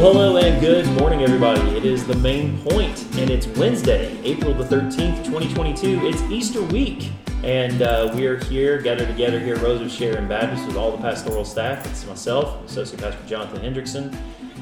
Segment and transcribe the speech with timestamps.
[0.00, 1.76] Well, hello and good morning, everybody.
[1.76, 6.00] It is the main point, and it's Wednesday, April the 13th, 2022.
[6.04, 7.12] It's Easter week,
[7.44, 11.02] and uh, we are here, gathered together here at Rose Sharon Baptist with all the
[11.02, 11.86] pastoral staff.
[11.86, 14.16] It's myself, Associate Pastor Jonathan Hendrickson.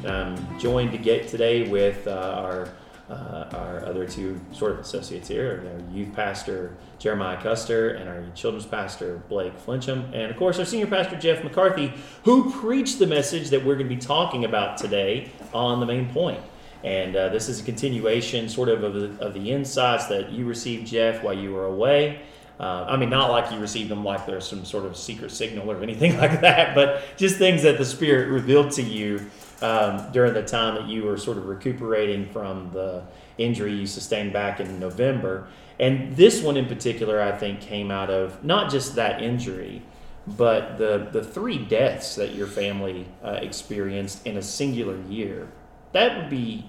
[0.04, 2.70] I'm joined to get today with uh, our
[3.10, 8.24] uh, our other two sort of associates here, our youth pastor Jeremiah Custer and our
[8.34, 11.92] children's pastor Blake Flincham, and of course our senior pastor Jeff McCarthy,
[12.24, 16.08] who preached the message that we're going to be talking about today on the main
[16.10, 16.40] point.
[16.84, 20.46] And uh, this is a continuation, sort of, of the, of the insights that you
[20.46, 22.20] received, Jeff, while you were away.
[22.60, 25.70] Uh, I mean, not like you received them like there's some sort of secret signal
[25.70, 29.30] or anything like that, but just things that the Spirit revealed to you
[29.62, 33.02] um, during the time that you were sort of recuperating from the
[33.38, 35.48] injury you sustained back in November.
[35.78, 39.82] And this one in particular, I think, came out of not just that injury,
[40.26, 45.48] but the, the three deaths that your family uh, experienced in a singular year.
[45.92, 46.66] That would be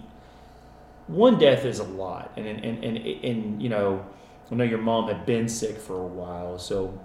[1.07, 2.31] one death is a lot.
[2.37, 4.05] And, and, and, and, and you know,
[4.51, 6.99] I know your mom had been sick for a while, so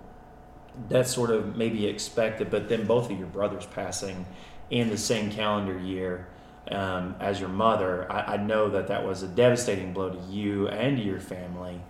[0.89, 4.27] that's sort of maybe expected, but then both of your brothers passing
[4.71, 6.27] in the same calendar year
[6.71, 10.69] um, as your mother, I, I, know that that was a devastating blow to you
[10.69, 11.81] and to your family,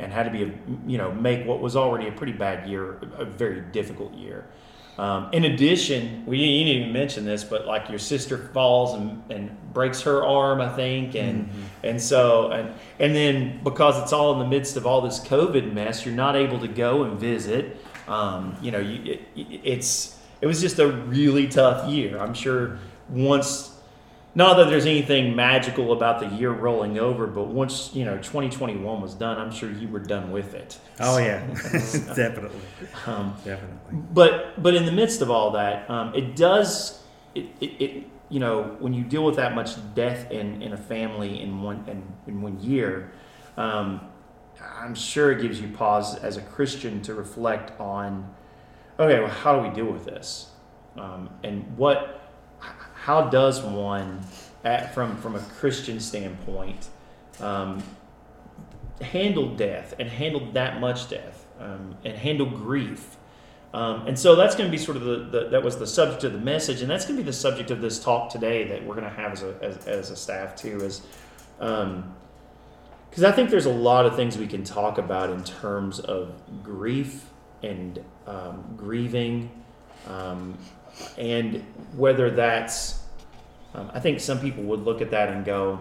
[0.00, 0.52] and had to be a
[0.86, 4.44] you know make what was already a pretty bad year a very difficult year.
[4.98, 9.22] Um, in addition, we you didn't even mention this, but like your sister falls and,
[9.30, 11.62] and breaks her arm, I think, and mm-hmm.
[11.84, 15.72] and so and and then because it's all in the midst of all this COVID
[15.72, 17.76] mess, you're not able to go and visit.
[18.08, 20.13] Um, you know, you, it, it's
[20.44, 22.18] it was just a really tough year.
[22.18, 22.78] I'm sure
[23.08, 23.74] once
[24.34, 29.00] not that there's anything magical about the year rolling over, but once you know 2021
[29.00, 30.78] was done, I'm sure you were done with it.
[31.00, 31.46] Oh yeah,
[32.14, 32.60] definitely,
[33.06, 33.98] um, definitely.
[34.12, 37.02] But but in the midst of all that, um, it does
[37.34, 40.76] it, it, it, you know when you deal with that much death in, in a
[40.76, 43.12] family in one in, in one year,
[43.56, 43.98] um,
[44.60, 48.34] I'm sure it gives you pause as a Christian to reflect on,
[48.98, 50.50] okay, well, how do we deal with this,
[50.96, 52.20] um, and what
[52.94, 54.20] how does one,
[54.64, 56.88] at, from from a Christian standpoint,
[57.40, 57.82] um,
[59.00, 63.16] handle death and handle that much death um, and handle grief?
[63.74, 66.22] Um, and so that's going to be sort of the, the, that was the subject
[66.22, 68.84] of the message, and that's going to be the subject of this talk today that
[68.86, 70.76] we're going to have as a as, as a staff too.
[70.76, 71.02] Is
[71.58, 72.14] because um,
[73.24, 76.32] I think there's a lot of things we can talk about in terms of
[76.62, 77.26] grief
[77.64, 79.50] and um, grieving
[80.06, 80.56] um,
[81.18, 81.64] and
[81.96, 83.02] whether that's,
[83.74, 85.80] um, I think some people would look at that and go,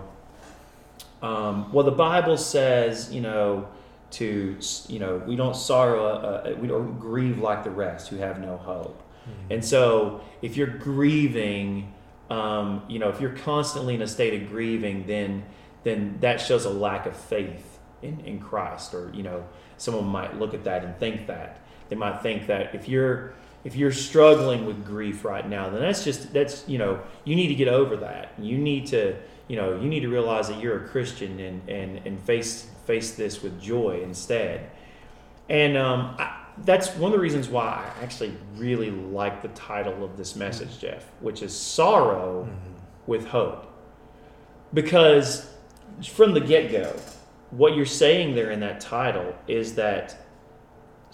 [1.22, 3.68] um, well, the Bible says, you know,
[4.12, 4.58] to,
[4.88, 8.40] you know, we don't sorrow, uh, uh we don't grieve like the rest who have
[8.40, 9.02] no hope.
[9.22, 9.54] Mm-hmm.
[9.54, 11.94] And so if you're grieving,
[12.30, 15.44] um, you know, if you're constantly in a state of grieving, then,
[15.84, 18.94] then that shows a lack of faith in, in Christ.
[18.94, 19.46] Or, you know,
[19.78, 21.62] someone might look at that and think that.
[21.94, 26.04] They might think that if you're, if you're struggling with grief right now, then that's
[26.04, 28.34] just that's you know you need to get over that.
[28.40, 29.16] You need to
[29.48, 33.14] you know you need to realize that you're a Christian and and and face face
[33.14, 34.72] this with joy instead.
[35.50, 40.04] And um, I, that's one of the reasons why I actually really like the title
[40.04, 40.88] of this message, mm-hmm.
[40.88, 42.74] Jeff, which is sorrow mm-hmm.
[43.06, 43.72] with hope,
[44.74, 45.48] because
[46.04, 46.96] from the get go,
[47.52, 50.23] what you're saying there in that title is that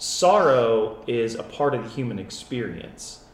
[0.00, 3.24] sorrow is a part of the human experience.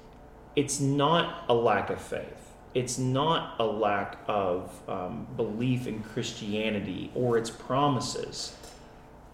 [0.56, 2.52] It's not a lack of faith.
[2.74, 8.56] It's not a lack of um, belief in Christianity or its promises.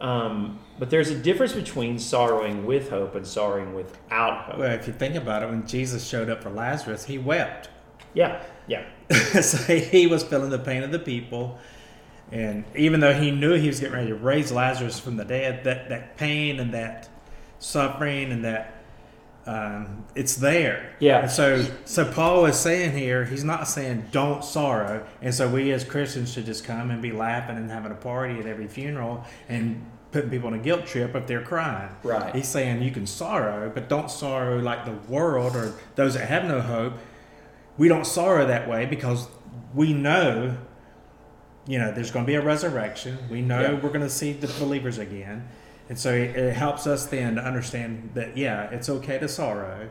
[0.01, 4.59] Um, but there's a difference between sorrowing with hope and sorrowing without hope.
[4.59, 7.71] Well, if you think about it, when Jesus showed up for Lazarus, he wept.
[8.13, 8.85] Yeah, yeah.
[9.41, 11.59] so he was feeling the pain of the people.
[12.31, 15.65] And even though he knew he was getting ready to raise Lazarus from the dead,
[15.65, 17.09] that, that pain and that
[17.63, 18.83] suffering and that
[19.47, 20.95] um, it's there.
[21.01, 21.23] Yeah.
[21.23, 25.73] And so, so Paul is saying here, he's not saying don't sorrow, and so we
[25.73, 29.25] as Christians should just come and be laughing and having a party at every funeral
[29.49, 31.89] and putting people on a guilt trip if they're crying.
[32.03, 32.35] Right.
[32.35, 36.45] He's saying you can sorrow, but don't sorrow like the world or those that have
[36.45, 36.95] no hope.
[37.79, 39.27] We don't sorrow that way because
[39.75, 40.57] we know,
[41.67, 43.19] you know, there's going to be a resurrection.
[43.31, 43.73] We know yeah.
[43.73, 45.49] we're going to see the believers again.
[45.89, 49.91] And so it helps us then to understand that yeah, it's okay to sorrow,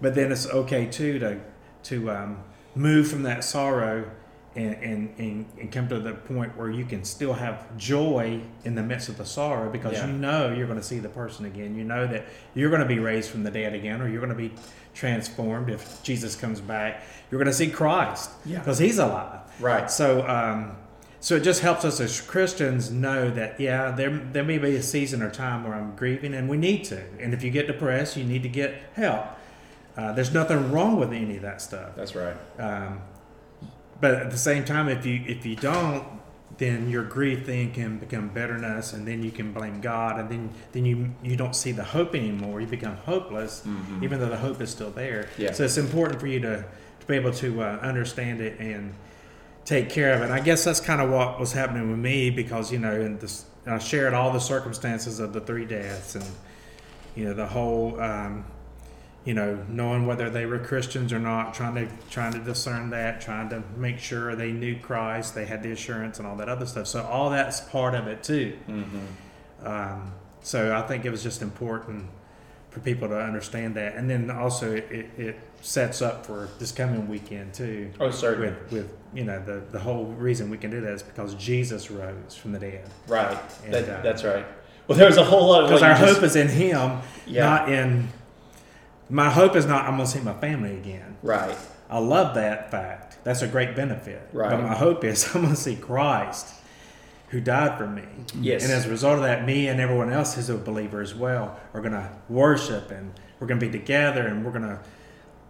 [0.00, 1.40] but then it's okay too to
[1.84, 2.42] to um,
[2.74, 4.10] move from that sorrow
[4.56, 8.74] and, and, and, and come to the point where you can still have joy in
[8.74, 10.06] the midst of the sorrow because Yeah.
[10.08, 11.76] you know you're going to see the person again.
[11.76, 14.36] You know that you're going to be raised from the dead again, or you're going
[14.36, 14.52] to be
[14.94, 17.02] transformed if Jesus comes back.
[17.30, 18.58] You're going to see Christ Yeah.
[18.58, 19.40] because He's alive.
[19.60, 19.88] Right.
[19.90, 20.76] So, um,
[21.20, 24.82] so it just helps us as Christians know that yeah, there there may be a
[24.82, 27.02] season or time where I'm grieving, and we need to.
[27.20, 29.26] And if you get depressed, you need to get help.
[29.96, 31.96] Uh, there's nothing wrong with any of that stuff.
[31.96, 32.36] That's right.
[32.58, 33.00] Um,
[34.00, 36.04] but at the same time, if you if you don't,
[36.56, 40.50] then your grief then can become bitterness, and then you can blame God, and then
[40.72, 42.60] then you you don't see the hope anymore.
[42.60, 44.04] You become hopeless, Mhm.
[44.04, 45.26] even though the hope is still there.
[45.36, 45.52] Yeah.
[45.52, 46.64] So it's important for you to
[47.00, 48.94] to be able to uh, understand it and
[49.64, 50.30] take care of it.
[50.30, 53.44] I guess that's kind of what was happening with me because you know, and this,
[53.66, 56.24] I shared all the circumstances of the three deaths, and
[57.14, 58.00] you know the whole.
[58.00, 58.44] Um,
[59.24, 63.20] you know, knowing whether they were Christians or not, trying to trying to discern that,
[63.20, 66.64] trying to make sure they knew Christ, they had the assurance and all that other
[66.64, 66.86] stuff.
[66.86, 68.56] So all that's part of it too.
[68.66, 69.66] Mm-hmm.
[69.66, 72.06] Um, so I think it was just important
[72.70, 77.08] for people to understand that, and then also it, it sets up for this coming
[77.08, 77.90] weekend too.
[78.00, 78.48] Oh, certainly.
[78.48, 81.90] With, with you know the the whole reason we can do that is because Jesus
[81.90, 82.88] rose from the dead.
[83.06, 83.38] Right.
[83.64, 84.46] And, that, uh, that's right.
[84.86, 87.44] Well, there's a whole lot of Because our just- hope is in Him, Yeah.
[87.44, 88.08] not in.
[89.10, 91.16] My hope is not I'm going to see my family again.
[91.22, 91.56] Right.
[91.90, 93.18] I love that fact.
[93.24, 94.28] That's a great benefit.
[94.32, 94.50] Right.
[94.50, 96.54] But my hope is I'm going to see Christ
[97.28, 98.02] who died for me.
[98.40, 98.64] Yes.
[98.64, 101.58] And as a result of that, me and everyone else who's a believer as well
[101.74, 104.78] are going to worship and we're going to be together and we're going to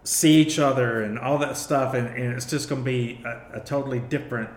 [0.09, 1.93] see each other and all that stuff.
[1.93, 4.49] And, and it's just going to be a, a totally different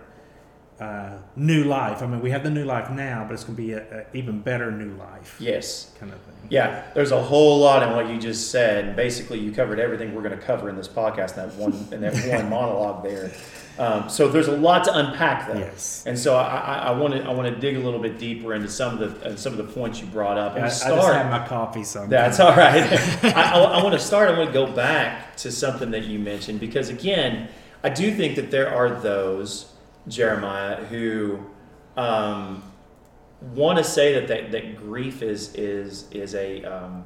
[0.82, 2.02] uh, new life.
[2.02, 4.16] I mean, we have the new life now, but it's going to be a, a
[4.16, 5.90] even better new life Yes.
[5.98, 6.34] kind of thing.
[6.50, 8.84] Yeah, there's a whole lot in what you just said.
[8.84, 11.36] And basically, you covered everything we're going to cover in this podcast.
[11.36, 13.30] That one, in that one monologue there.
[13.78, 15.56] Um, so there's a lot to unpack there.
[15.70, 16.04] Yes.
[16.06, 18.98] And so I want to I want to dig a little bit deeper into some
[19.00, 20.52] of the uh, some of the points you brought up.
[20.52, 20.96] I, And I start.
[21.00, 22.84] just had my coffee, so That's all right.
[23.24, 24.28] I, want to start.
[24.28, 27.48] I want to go back to something that you mentioned because, again,
[27.82, 29.71] I do think that there are those,
[30.08, 31.38] Jeremiah, who
[31.96, 32.62] um,
[33.54, 37.04] want to say that, that that grief is is is a um,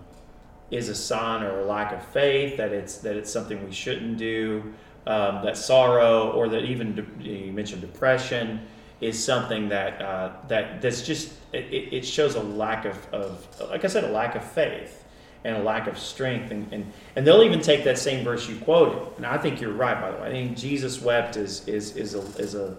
[0.71, 2.57] is a sign or a lack of faith.
[2.57, 4.75] That it's that it's something we shouldn't do.
[5.07, 8.67] Um, that sorrow, or that even de- you mentioned depression,
[9.01, 13.85] is something that uh, that that's just it, it shows a lack of, of like
[13.85, 15.05] I said a lack of faith
[15.45, 18.57] and a lack of strength and, and and they'll even take that same verse you
[18.57, 21.95] quoted and I think you're right by the way I think Jesus wept is is
[21.97, 22.77] is a is a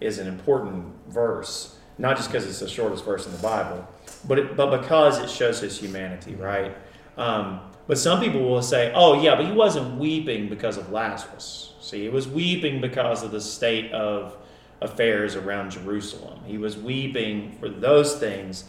[0.00, 3.86] is an important verse not just because it's the shortest verse in the Bible
[4.26, 6.76] but it, but because it shows his humanity right
[7.16, 11.74] um, but some people will say oh yeah but he wasn't weeping because of Lazarus
[11.80, 14.36] see he was weeping because of the state of
[14.80, 16.40] affairs around Jerusalem.
[16.44, 18.64] He was weeping for those things.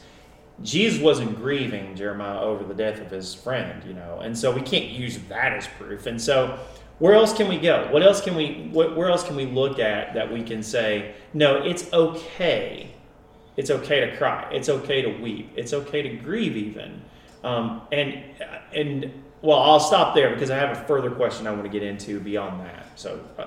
[0.64, 4.62] Jesus wasn't grieving Jeremiah over the death of his friend, you know, and so we
[4.62, 6.08] can't use that as proof.
[6.08, 6.58] And so,
[7.00, 7.88] where else can we go?
[7.92, 8.70] What else can we?
[8.72, 12.92] Where else can we look at that we can say, no, it's okay.
[13.56, 14.50] It's okay to cry.
[14.52, 15.52] It's okay to weep.
[15.56, 17.02] It's okay to grieve, even.
[17.44, 18.24] Um, and
[18.74, 21.84] and well, I'll stop there because I have a further question I want to get
[21.84, 22.88] into beyond that.
[22.96, 23.46] So, uh,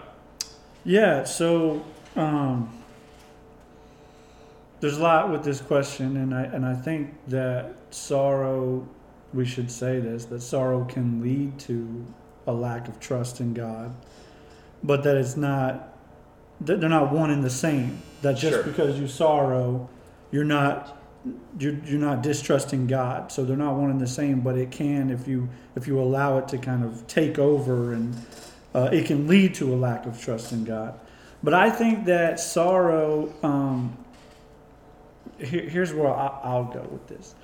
[0.84, 2.72] Yeah, so um,
[4.78, 8.86] there's a lot with this question, and I and I think that sorrow,
[9.34, 12.04] we should say this, that sorrow can lead to
[12.46, 13.94] a lack of trust in God,
[14.82, 15.94] but that it's not,
[16.60, 18.02] that they're not one and the same.
[18.22, 18.62] That just Sure.
[18.62, 19.88] because you sorrow,
[20.30, 20.96] you're not.
[21.58, 24.40] You're, you're not distrusting God, so they're not one and the same.
[24.40, 28.16] But it can, if you if you allow it to kind of take over, and
[28.74, 30.98] uh, it can lead to a lack of trust in God.
[31.42, 33.30] But I think that sorrow.
[33.42, 33.98] Um,
[35.38, 37.34] here, here's where I, I'll go with this.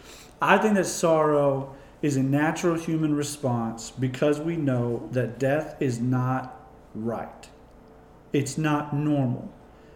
[0.40, 1.74] I think that sorrow
[2.06, 7.48] is a natural human response because we know that death is not right.
[8.32, 9.52] It's not normal.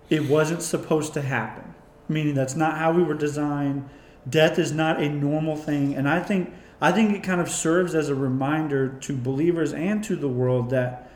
[0.09, 1.73] It wasn't supposed to happen.
[2.09, 3.89] Meaning that's not how we were designed.
[4.29, 7.95] Death is not a normal thing, and I think I think it kind of serves
[7.95, 11.11] as a reminder to believers and to the world that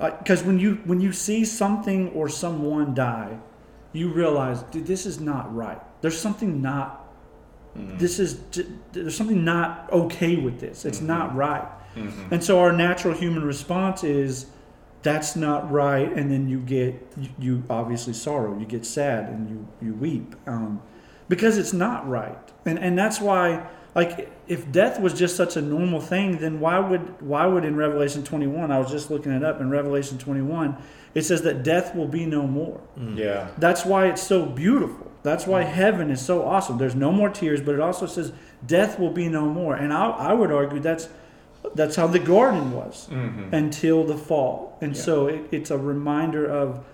[0.00, 3.38] uh, because when you when you see something or someone die,
[3.92, 5.80] you realize, dude, this is not right.
[6.00, 6.99] There's something not.
[7.76, 7.98] Mm-hmm.
[7.98, 8.40] This is
[8.92, 10.84] there's something not okay with this.
[10.84, 11.06] It's mm-hmm.
[11.06, 11.68] not right.
[11.94, 12.34] Mm-hmm.
[12.34, 14.46] And so our natural human response is,
[15.02, 16.12] that's not right.
[16.12, 18.58] And then you get you, you obviously sorrow.
[18.58, 20.82] You get sad and you you weep um,
[21.28, 22.38] because it's not right.
[22.66, 26.78] And and that's why like if death was just such a normal thing, then why
[26.78, 28.70] would why would in Revelation 21?
[28.70, 30.76] I was just looking it up in Revelation 21.
[31.14, 32.80] It says that death will be no more.
[33.14, 33.48] Yeah.
[33.58, 35.09] That's why it's so beautiful.
[35.22, 36.78] That's why heaven is so awesome.
[36.78, 38.32] There's no more tears, but it also says
[38.66, 39.74] death will be no more.
[39.74, 41.08] And I, I would argue that's
[41.74, 43.54] that's how the garden was Mm-hmm.
[43.54, 44.78] until the fall.
[44.80, 45.02] And Yeah.
[45.02, 46.84] so it, it's a reminder of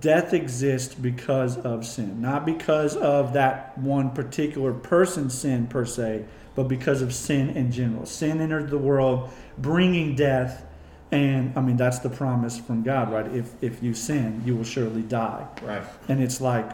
[0.00, 6.24] death exists because of sin, not because of that one particular person's sin per se,
[6.54, 8.06] but because of sin in general.
[8.06, 10.64] Sin entered the world, bringing death.
[11.10, 13.26] And I mean, that's the promise from God, right?
[13.34, 15.82] If, if you sin, you will surely die Right.
[16.08, 16.70] and it's like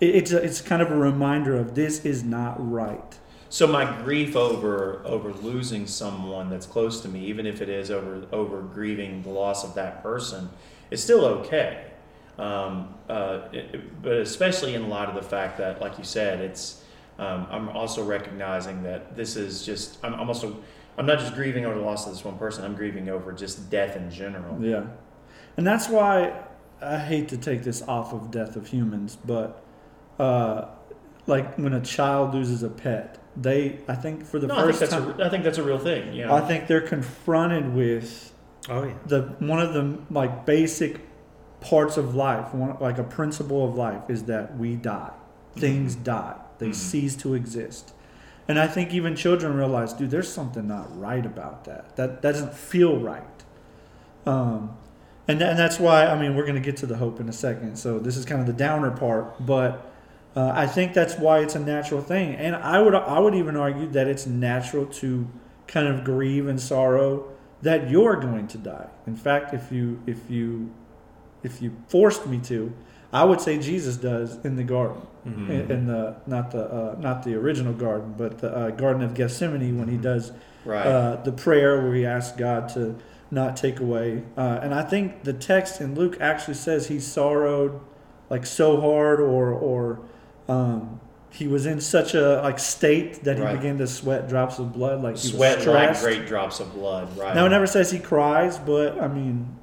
[0.00, 3.18] it's a, it's kind of a reminder of this is not right.
[3.48, 7.90] So my grief over over losing someone that's close to me, even if it is
[7.90, 10.50] over over grieving the loss of that person,
[10.90, 11.84] is still okay.
[12.38, 16.82] Um, uh, it- but especially in light of the fact that, like you said, it's
[17.18, 20.56] um, I'm also recognizing that this is just I'm, I'm also
[20.98, 22.64] I'm not just grieving over the loss of this one person.
[22.64, 24.62] I'm grieving over just death in general.
[24.62, 24.84] Yeah,
[25.56, 26.42] and that's why
[26.82, 29.62] I hate to take this off of death of humans, but
[30.18, 30.66] uh,
[31.26, 34.68] like when a child loses a pet, they I think for the No, I think
[34.68, 36.12] first that's time a, I think that's a real thing.
[36.14, 36.32] Yeah.
[36.32, 38.32] I think they're confronted with
[38.68, 38.94] Oh yeah.
[39.06, 41.00] the one of the like basic
[41.60, 45.10] parts of life, one, like a principle of life, is that we die.
[45.56, 46.36] Things die.
[46.58, 46.74] They Mhm.
[46.74, 47.92] cease to exist.
[48.48, 51.96] And I think even children realize, dude, there's something not right about that.
[51.96, 53.24] That, that doesn't feel right.
[54.24, 54.76] Um,
[55.28, 57.32] and, and that's why, I mean, we're going to get to the hope in a
[57.32, 57.76] second.
[57.76, 59.90] So this is kind of the downer part, but
[60.36, 62.34] uh, I think that's why it's a natural thing.
[62.36, 65.26] And I would, I would even argue that it's natural to
[65.66, 67.28] kind of grieve and sorrow
[67.62, 68.88] that you're going to die.
[69.06, 70.70] In fact, if you, if you,
[71.42, 72.72] if you forced me to,
[73.12, 75.48] I would say Jesus does in the garden Mhm.
[75.50, 79.14] in, in the not the uh, not the original garden, but the uh, Garden of
[79.14, 80.30] Gethsemane when he does
[80.64, 80.86] right.
[80.86, 82.94] uh, the prayer where he asks God to
[83.32, 84.22] not take away.
[84.36, 87.80] Uh, and I think the text in Luke actually says he sorrowed
[88.30, 89.98] like so hard, or or
[90.48, 91.00] um,
[91.30, 93.56] he was in such a like state that he Right.
[93.56, 97.16] began to sweat drops of blood, like Sweat like great drops of blood.
[97.18, 97.34] Right.
[97.34, 99.56] Now it never says he cries, but I mean,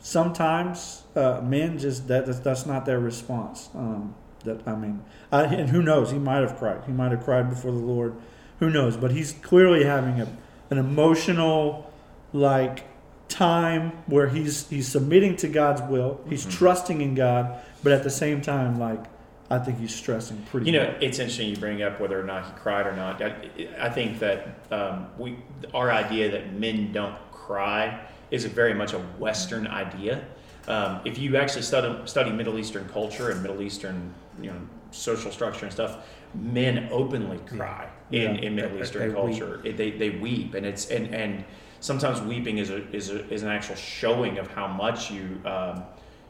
[0.00, 3.68] sometimes uh, men just that that's, that's not their response.
[3.74, 4.14] Um,
[4.44, 5.02] that I mean,
[5.32, 6.10] I, and who knows?
[6.12, 6.82] He might have cried.
[6.86, 8.14] He might have cried before the Lord.
[8.60, 8.96] Who knows?
[8.96, 10.28] But he's clearly having a
[10.70, 11.90] an emotional
[12.32, 12.84] like
[13.28, 16.20] time where he's he's submitting to God's will.
[16.28, 16.50] He's Mhm.
[16.52, 19.04] trusting in God, but at the same time, like
[19.50, 20.66] I think he's stressing pretty.
[20.66, 21.02] You know, bad.
[21.02, 23.22] it's interesting you bring up whether or not he cried or not.
[23.22, 23.34] I,
[23.80, 25.36] I think that um, we,
[25.72, 30.24] our idea that men don't cry is a very much a Western idea.
[30.66, 34.12] Um, if you actually study, study Middle Eastern culture and Middle Eastern,
[34.42, 38.40] you know, social structure and stuff, men openly cry in, Yeah.
[38.42, 39.16] in Middle They- Eastern they weep.
[39.38, 39.60] culture.
[39.64, 41.42] It- They, they weep, and it's and, and
[41.80, 45.84] sometimes weeping is a, is a, is an actual showing of how much you, um,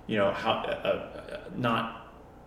[0.06, 1.97] you know, how uh, uh, not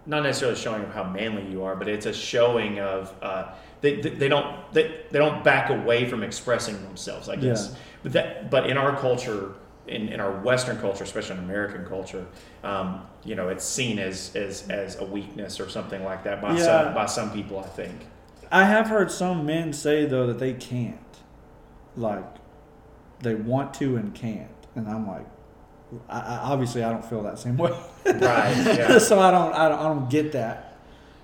[0.05, 4.01] not necessarily showing of how manly you are, but it's a showing of uh, they,
[4.01, 7.29] they, they don't they, they don't back away from expressing themselves.
[7.29, 7.77] I guess, Yeah.
[8.03, 9.53] but that but in our culture,
[9.88, 12.25] in, in our Western culture, especially in American culture,
[12.63, 16.55] um, you know, it's seen as, as as a weakness or something like that by
[16.58, 16.63] Yeah.
[16.86, 17.60] some by some people.
[17.60, 18.08] I think.
[18.51, 20.98] I have heard some men say though that they can't,
[21.96, 22.25] like,
[23.20, 25.25] they want to and can't, and I'm like,
[26.10, 27.71] I, I, obviously I don't feel that same way.
[28.05, 28.55] Right.
[28.65, 28.98] Yeah.
[28.98, 30.77] so I don't, I don't, I don't get that,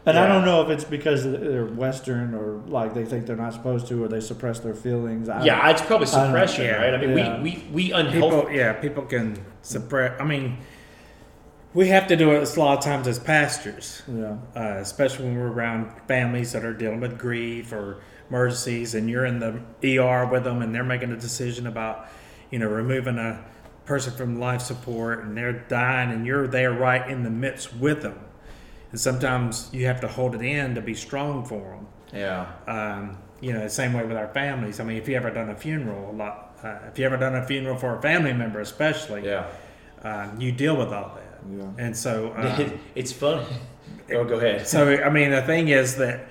[0.06, 3.54] and I don't know if it's because they're Western or like they think they're not
[3.54, 5.28] supposed to or they suppress their feelings.
[5.30, 6.76] I, yeah, it's probably suppression, yeah.
[6.76, 6.94] right?
[6.94, 7.42] I mean, Yeah.
[7.42, 8.38] we we we unhealthy.
[8.38, 10.20] People, yeah, people can suppress.
[10.20, 10.58] I mean,
[11.74, 15.38] we have to do it a lot of times as pastors, yeah, uh, especially when
[15.38, 20.26] we're around families that are dealing with grief or emergencies, and you're in the ER
[20.26, 22.08] with them, and they're making a decision about,
[22.52, 23.44] you know, removing a
[23.88, 28.02] person from life support, and they're dying, and you're there right in the midst with
[28.04, 28.20] them.
[28.92, 31.88] And sometimes you have to hold it in to be strong for them.
[32.14, 32.52] Yeah.
[32.68, 34.80] Um, you know, the same way with our families.
[34.80, 36.44] I mean, if you ever done a funeral, a lot.
[36.64, 39.46] Uh, if you ever done a funeral for a family member, especially, Yeah.
[40.04, 41.40] um, you deal with all that.
[41.58, 41.86] yeah.
[41.86, 43.46] And so, uh, it's funny.
[44.12, 44.68] Oh, go ahead.
[44.68, 46.28] so I mean, the thing is that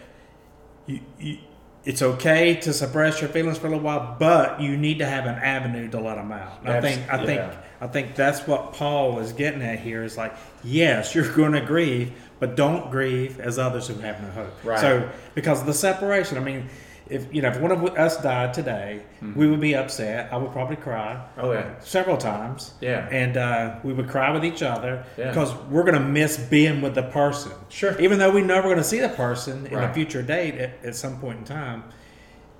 [0.86, 1.38] you, you,
[1.86, 5.24] it's okay to suppress your feelings for a little while, but you need to have
[5.24, 6.58] an avenue to let them out.
[6.66, 7.26] I think, I yeah.
[7.26, 10.02] think, I think that's what Paul is getting at here.
[10.02, 14.28] Is like, yes, you're going to grieve, but don't grieve as others who have no
[14.30, 14.64] hope.
[14.64, 14.80] Right.
[14.80, 16.68] So, because of the separation, I mean.
[17.08, 19.02] If you know, if one of us died today,
[19.36, 20.32] we would be upset.
[20.32, 21.40] I would probably cry Mm-hmm.
[21.40, 21.78] Oh yeah.
[21.80, 22.74] several times.
[22.80, 23.08] Yeah.
[23.10, 25.28] And uh, we would cry with each other Yeah.
[25.28, 27.52] because we're going to miss being with the person.
[27.68, 27.96] Sure.
[28.00, 30.84] Even though we know we're going to see the person in a future date at,
[30.84, 31.84] at some point in time,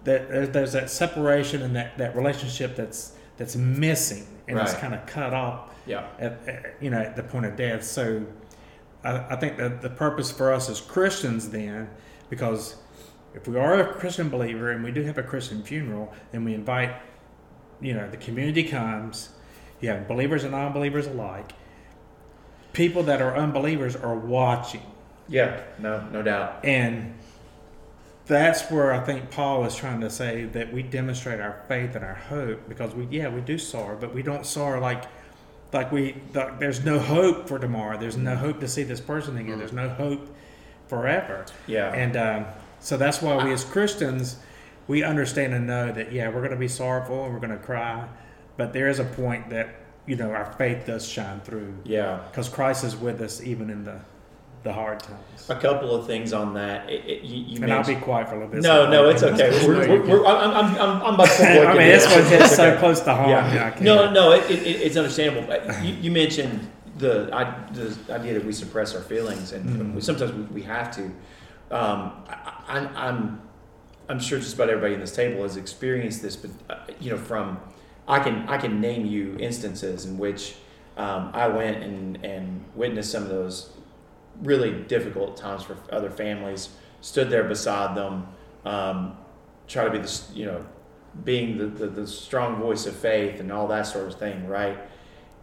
[0.04, 4.94] that there's, there's that separation and that, that relationship that's that's missing and it's kind
[4.94, 6.06] of cut off Yeah.
[6.20, 7.82] at, at you know at the point of death.
[7.82, 8.24] So
[9.02, 11.90] I, I think that the purpose for us as Christians then,
[12.30, 12.76] because
[13.37, 16.55] if we are a Christian believer and we do have a Christian funeral, then we
[16.55, 16.97] invite,
[17.81, 19.28] you know, the community comes.
[19.81, 21.52] You have believers and non-believers alike.
[22.73, 24.83] People that are unbelievers are watching,
[25.28, 25.61] Yeah.
[25.78, 26.07] No.
[26.11, 26.64] No doubt.
[26.64, 27.14] and
[28.26, 32.05] that's where I think Paul is trying to say that we demonstrate our faith and
[32.05, 35.05] our hope because we, yeah, we do sorrow, but we don't sorrow like,
[35.73, 37.97] like we, like there's no hope for tomorrow.
[37.99, 39.59] There's no hope to see this person again.
[39.59, 40.35] There's no hope
[40.88, 41.47] forever.
[41.69, 41.93] Yeah.
[41.93, 42.47] And um,
[42.87, 44.37] so that's why we as Christians,
[44.87, 47.64] we understand and know that, yeah, we're going to be sorrowful and we're going to
[47.64, 48.07] cry,
[48.57, 49.75] but there is a point that,
[50.07, 52.21] you know, our faith does shine through yeah.
[52.31, 53.99] because Christ is with us even in the,
[54.62, 55.50] the hard times.
[55.50, 56.88] A couple of things on that.
[56.88, 58.62] It, it, you, you And I'll be quiet for a little bit.
[58.62, 59.66] No, so- no, it's okay.
[59.66, 62.78] We're, we're, we're, I'm, I'm, I'm, I'm about to I mean, this one hits so
[62.78, 63.31] close to home.
[63.31, 63.76] Yeah.
[63.81, 65.45] No, no, it, it, it- it's understandable.
[65.49, 70.02] But You, you mentioned the, I, the idea that we suppress our feelings, and Mhm.
[70.05, 71.11] sometimes we, we have to.
[71.70, 73.40] Um, I, I, I'm,
[74.08, 77.18] I'm sure just about everybody in this table has experienced this, but uh, you know,
[77.18, 77.61] from
[78.06, 80.56] I can I can name you instances in which
[80.96, 83.70] um, I went and and witnessed some of those
[84.42, 86.68] really difficult times for other families.
[87.00, 88.26] Stood there beside them,
[88.64, 89.16] um,
[89.66, 90.64] try to be the you know
[91.25, 94.78] being the, the, the strong voice of faith and all that sort of thing, right?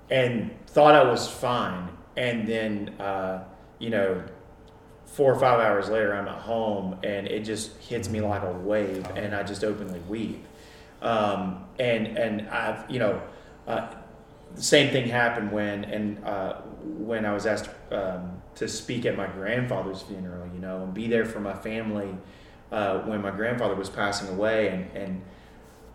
[0.09, 1.89] And thought I was fine.
[2.15, 3.43] And then, uh,
[3.79, 4.23] you know,
[5.13, 8.51] four or five hours later, I'm at home and it just hits me like a
[8.51, 10.43] wave and I just openly weep.
[11.03, 13.21] Um, and, and I've, you know,
[13.67, 13.93] uh,
[14.55, 19.15] the same thing happened when, and, uh, when I was asked, um, to speak at
[19.15, 22.15] my grandfather's funeral, you know, and be there for my family,
[22.71, 25.21] uh, when my grandfather was passing away and, and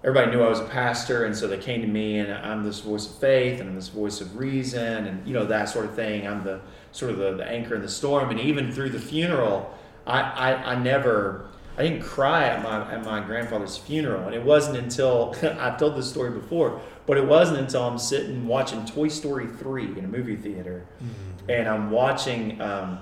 [0.04, 2.80] everybody knew I was a pastor, and so they came to me, and I'm this
[2.80, 5.94] voice of faith, and I'm this voice of reason, and you know that sort of
[5.94, 6.26] thing.
[6.26, 6.60] I'm the
[6.92, 9.76] sort of the, the anchor in the storm, and even through the funeral,
[10.06, 14.42] I, I, I never, I didn't cry at my at my grandfather's funeral, and it
[14.42, 19.08] wasn't until I've told this story before, but it wasn't until I'm sitting watching Toy
[19.08, 20.86] Story three in a movie theater,
[21.48, 23.00] and I'm watching um,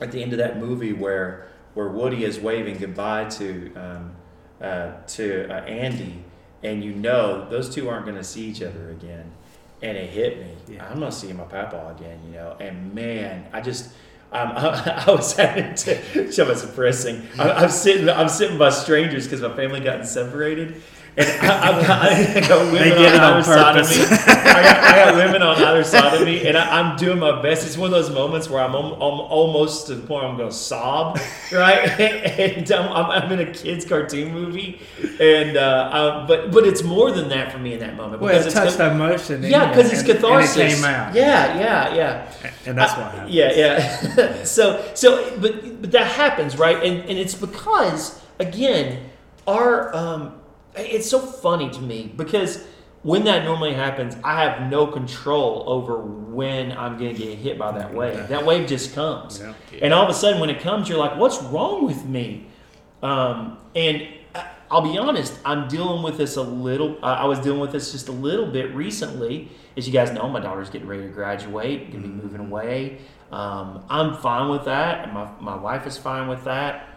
[0.00, 4.14] at the end of that movie where where Woody is waving goodbye to um,
[4.62, 6.22] uh, to uh, Andy,
[6.62, 9.30] and you know those two aren't going to see each other again,
[9.82, 10.74] and it hit me.
[10.74, 10.88] Yeah.
[10.88, 13.90] I'm not seeing my papa again, you know, and man, I just.
[14.34, 17.26] Um, I, I was having to show my suppressing.
[17.38, 18.08] I, I'm sitting.
[18.08, 20.80] I'm sitting by strangers because my family gotten separated,
[21.14, 24.02] and I, I've got, I got women on on either side of me.
[24.02, 27.42] I got, I got women on either side of me, and I, I'm doing my
[27.42, 27.66] best.
[27.66, 30.48] It's one of those moments where I'm, I'm almost to the point where I'm going
[30.48, 31.18] to sob,
[31.52, 31.88] right?
[32.00, 34.80] and I'm, I'm, I'm in a kids' cartoon movie,
[35.20, 38.34] and uh, I, but but it's more than that for me in that moment Well,
[38.34, 39.42] it it's touched ca- emotion.
[39.42, 40.56] yeah, because it's catharsis.
[40.56, 41.14] And it came out.
[41.14, 42.52] Yeah, yeah, yeah.
[42.64, 43.30] And that's happened.
[43.30, 44.44] Yeah, yeah.
[44.44, 46.76] so, so, but, but that happens, right?
[46.82, 49.10] And and it's because again,
[49.46, 50.38] our um,
[50.76, 52.64] it's so funny to me because
[53.02, 57.72] when that normally happens, I have no control over when I'm gonna get hit by
[57.72, 58.28] that wave.
[58.28, 59.54] That wave just comes, Yeah.
[59.82, 62.46] and all of a sudden, when it comes, you're like, "What's wrong with me?"
[63.02, 64.06] Um, and
[64.70, 66.96] I'll be honest, I'm dealing with this a little.
[67.02, 69.50] I was dealing with this just a little bit recently.
[69.76, 72.98] As you guys know, my daughter's getting ready to graduate, going to be moving away.
[73.30, 76.88] Um, I'm fine with that, and my, my wife is fine with that.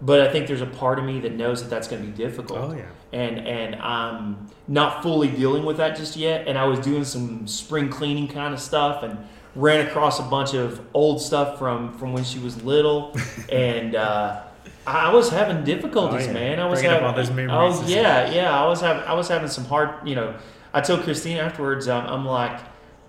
[0.00, 2.14] But I think there's a part of me that knows that that's going to be
[2.16, 2.82] difficult Oh yeah.
[3.14, 6.48] And and I'm not fully dealing with that just yet.
[6.48, 9.16] And I was doing some spring cleaning kind of stuff and
[9.54, 13.16] ran across a bunch of old stuff from from when she was little,
[13.52, 14.42] and uh,
[14.86, 16.32] I was having difficulties, Oh, yeah.
[16.34, 16.60] man.
[16.60, 17.80] I was Bringing up having all those memories.
[17.80, 18.62] oh yeah, yeah.
[18.62, 20.34] I was having I was having some hard, you know.
[20.74, 21.88] I told Christine afterwards.
[21.88, 22.60] Um, I'm like.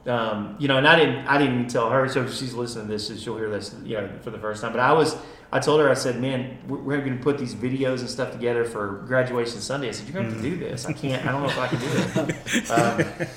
[0.08, 2.92] Um, you know, and I didn't, I didn't tell her, so if she's listening to
[2.94, 4.72] this, she'll hear this, you know, for the first time.
[4.72, 5.18] But I was,
[5.52, 8.66] I told her, I said, man, we're, going to put these videos and stuff together
[8.66, 9.90] for graduation Sunday.
[9.90, 10.86] I said, you're going to have to do this.
[10.86, 12.72] I can't, I don't know if I can do it.
[12.72, 13.28] Um,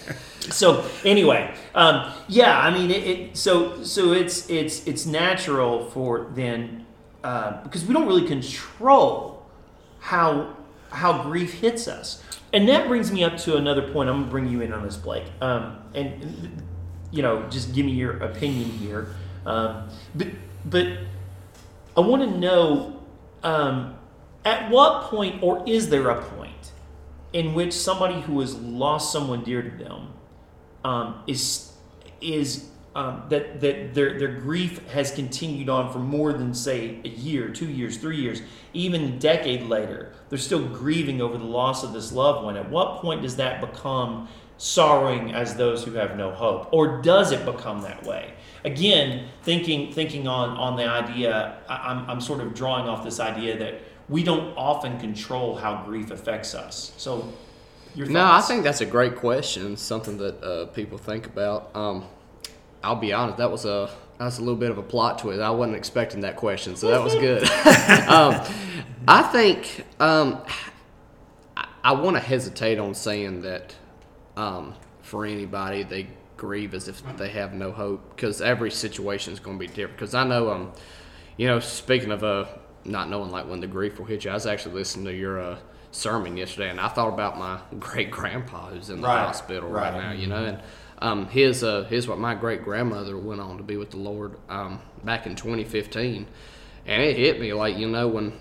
[0.50, 6.30] so anyway, um, yeah, I mean, it, it, so, so it's, it's, it's natural for
[6.34, 6.86] then,
[7.22, 9.46] uh, because we don't really control
[10.00, 10.56] how,
[10.90, 12.22] how grief hits us.
[12.52, 14.08] And that brings me up to another point.
[14.08, 15.26] I'm going to bring you in on this, Blake.
[15.40, 16.62] Um, and,
[17.10, 19.14] you know, just give me your opinion here.
[19.44, 20.28] Um, but,
[20.64, 20.86] but
[21.98, 23.00] I want to know
[23.42, 23.96] um,
[24.44, 26.70] at what point, or is there a point,
[27.32, 30.12] in which somebody who has lost someone dear to them
[30.84, 31.72] um, is
[32.20, 37.08] is um, that that their their grief has continued on for more than say a
[37.08, 40.12] year, two years, three years, even a decade later.
[40.28, 42.56] They're still grieving over the loss of this loved one.
[42.56, 47.32] At what point does that become sorrowing as those who have no hope, or does
[47.32, 48.34] it become that way?
[48.64, 53.20] Again, thinking thinking on on the idea, I, I'm I'm sort of drawing off this
[53.20, 56.92] idea that we don't often control how grief affects us.
[56.96, 57.32] So,
[57.94, 59.76] your No, I think that's a great question.
[59.76, 61.70] Something that uh, people think about.
[61.74, 62.04] Um,
[62.82, 65.40] I'll be honest, that was a that's a little bit of a plot twist.
[65.40, 67.42] I wasn't expecting that question, so that was good.
[68.08, 68.42] um,
[69.06, 70.42] I think um,
[71.56, 73.74] I, I want to hesitate on saying that
[74.38, 79.40] um, for anybody they grieve as if they have no hope because every situation is
[79.40, 79.96] going to be different.
[79.96, 80.72] Because I know, um,
[81.36, 82.46] you know, speaking of uh,
[82.84, 85.40] not knowing like when the grief will hit you, I was actually listening to your
[85.40, 85.58] uh,
[85.90, 89.92] sermon yesterday, and I thought about my great grandpa who's in the Right, hospital right,
[89.92, 90.02] right.
[90.02, 90.12] now.
[90.12, 90.60] You know, and
[91.00, 94.36] um, his uh, his what my great grandmother went on to be with the Lord
[94.48, 96.26] um, back in 2015,
[96.86, 98.32] and it hit me like you know when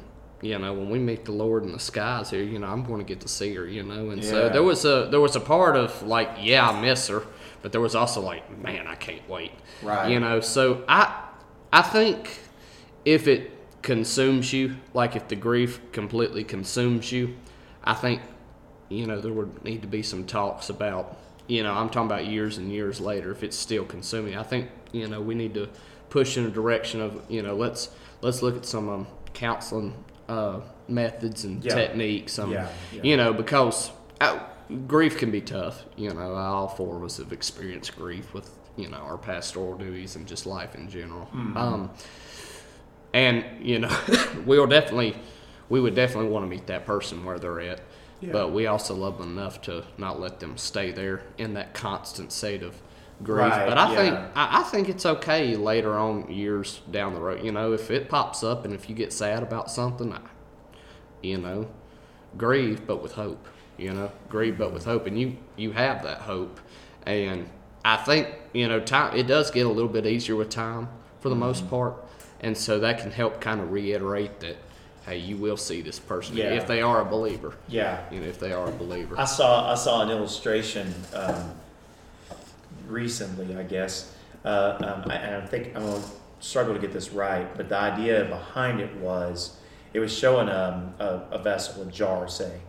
[0.41, 2.99] you know when we meet the Lord in the skies here, you know I'm going
[2.99, 5.39] to get to see her, you know, and so there was a there was a
[5.39, 7.23] part of like yeah I miss her,
[7.61, 10.11] but there was also like man I can't wait, Right.
[10.11, 11.23] You know, so I
[11.71, 12.39] I think
[13.05, 17.35] if it consumes you, like if the grief completely consumes you,
[17.83, 18.21] I think
[18.89, 22.25] you know there would need to be some talks about you know i'm talking about
[22.25, 24.35] years and years later if it's still consuming.
[24.37, 25.69] I think you know we need to
[26.09, 27.89] push in a direction of you know let's
[28.21, 29.93] let's look at some um, counseling
[30.29, 31.75] uh, methods and Yeah.
[31.75, 33.01] techniques um, Yeah, yeah.
[33.03, 34.39] you know because uh,
[34.87, 38.89] grief can be tough you know all four of us have experienced grief with you
[38.89, 41.57] know our pastoral duties and just life in general Mm-hmm.
[41.57, 41.89] um,
[43.13, 43.95] and you know
[44.45, 45.15] we'll definitely
[45.69, 47.81] we would definitely want to meet that person where they're at
[48.31, 52.31] but we also love them enough to not let them stay there in that constant
[52.31, 52.75] state of
[53.23, 54.15] grief Right, but i think.
[54.35, 58.09] I, I think it's okay later on years down the road you know if it
[58.09, 60.19] pops up and if you get sad about something I,
[61.21, 61.67] you know
[62.37, 66.19] grieve but with hope you know grieve but with hope and you you have that
[66.19, 66.59] hope
[67.05, 67.47] and
[67.83, 70.87] i think you know time it does get a little bit easier with time
[71.19, 71.43] for the Mm-hmm.
[71.45, 71.95] most part
[72.41, 74.57] and so that can help kind of reiterate that
[75.07, 76.53] hey you will see this person Yeah.
[76.53, 78.01] if they are a believer yeah.
[78.11, 81.51] you know if they are a believer I saw I saw an illustration um,
[82.87, 84.13] recently, I guess,
[84.45, 86.03] uh, um, I, and I think I'm gonna
[86.39, 89.57] struggle to get this right, but the idea behind it was
[89.93, 92.59] it was showing um, a, a vessel, a jar, say,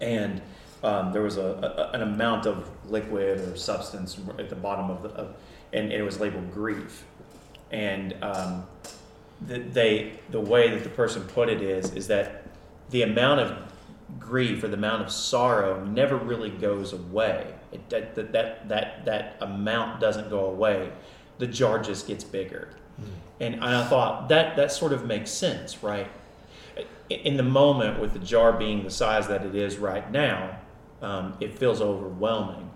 [0.00, 0.42] and
[0.82, 5.02] um, there was a, a, an amount of liquid or substance at the bottom of
[5.02, 5.36] the, of,
[5.72, 7.04] and it was labeled grief,
[7.70, 8.66] and um,
[9.46, 12.44] the, they the way that the person put it is is that
[12.90, 13.56] the amount of
[14.18, 17.54] grief or the amount of sorrow never really goes away.
[17.72, 20.90] It, that, that, that, that, that amount doesn't go away.
[21.38, 22.68] The jar just gets bigger.
[23.40, 26.08] And I thought that, that sort of makes sense, right?
[27.08, 30.58] In the moment, with the jar being the size that it is right now,
[31.00, 32.70] um, it feels overwhelming.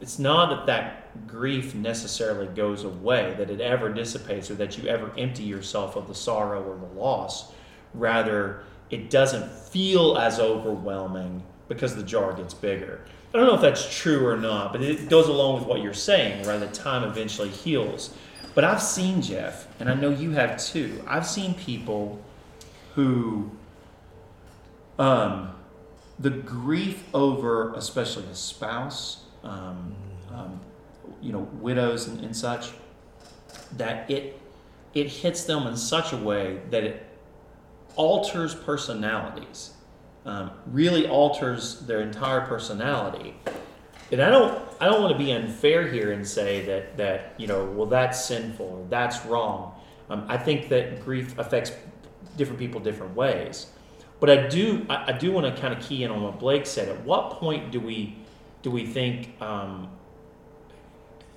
[0.00, 4.88] It's not that that grief necessarily goes away, that it ever dissipates, or that you
[4.88, 7.52] ever empty yourself of the sorrow or the loss.
[7.94, 13.02] Rather, it doesn't feel as overwhelming because the jar gets bigger.
[13.32, 15.94] I don't know if that's true or not, but it goes along with what you're
[15.94, 16.60] saying, right?
[16.60, 18.14] That time eventually heals.
[18.54, 21.02] But I've seen Jeff, and I know you have too.
[21.06, 22.20] I've seen people
[22.94, 23.50] who,
[24.98, 25.54] um,
[26.18, 29.94] the grief over, especially a spouse, um,
[30.30, 30.60] um,
[31.22, 32.72] you know, widows and, and such,
[33.76, 34.38] that it
[34.94, 37.06] it hits them in such a way that it
[37.96, 39.72] alters personalities,
[40.24, 43.34] um, really alters their entire personality.
[44.10, 47.46] And I don't, I don't want to be unfair here and say that that you
[47.46, 49.74] know, well, that's sinful that's wrong.
[50.10, 51.72] Um, I think that grief affects
[52.36, 53.66] different people different ways.
[54.20, 56.66] But I do, I, I do want to kind of key in on what Blake
[56.66, 56.88] said.
[56.88, 58.16] At what point do we,
[58.62, 59.34] do we think?
[59.42, 59.88] Um,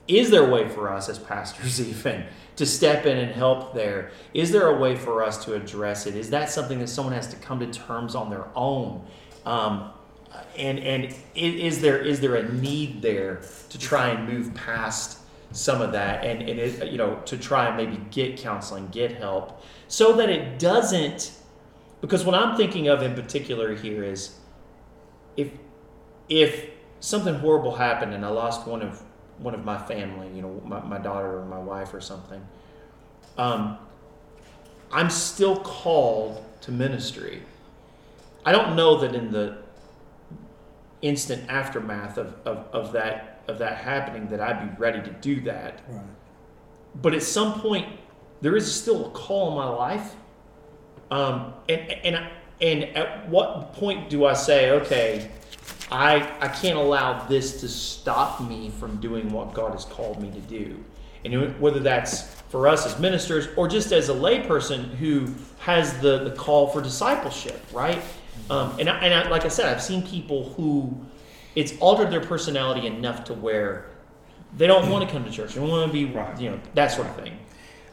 [0.07, 4.11] is there a way for us as pastors even to step in and help there?
[4.33, 6.15] Is there a way for us to address it?
[6.15, 9.05] Is that something that someone has to come to terms on their own?
[9.45, 9.91] Um,
[10.57, 15.19] and and is there is there a need there to try and move past
[15.51, 19.13] some of that and, and it, you know to try and maybe get counseling, get
[19.13, 21.31] help, so that it doesn't
[22.01, 24.37] because what I'm thinking of in particular here is
[25.37, 25.51] if
[26.27, 29.01] if something horrible happened and I lost one of
[29.38, 32.45] one of my family, you know, my, my daughter or my wife or something,
[33.38, 33.78] um,
[34.91, 37.41] I'm still called to ministry.
[38.45, 39.58] I don't know that in the
[41.02, 45.41] instant aftermath of, of, of that of that happening that I'd be ready to do
[45.41, 45.82] that.
[45.88, 46.02] Right.
[47.02, 47.88] But at some point,
[48.41, 50.15] there is still a call in my life.
[51.12, 52.28] Um, and and
[52.62, 55.30] and at what point do I say, okay,
[55.91, 60.32] I I can't allow this to stop me from doing what God has called me
[60.32, 60.84] to do,
[61.24, 65.28] and whether that's for us as ministers or just as a layperson who
[65.60, 68.02] has the the call for discipleship, right?
[68.50, 70.95] Um, and I, and I, like I said, I've seen people who
[71.56, 73.86] it's altered their personality enough to where
[74.58, 75.54] they don't want to come to church.
[75.54, 76.39] They want to be, Right.
[76.39, 77.38] you know, that sort of thing.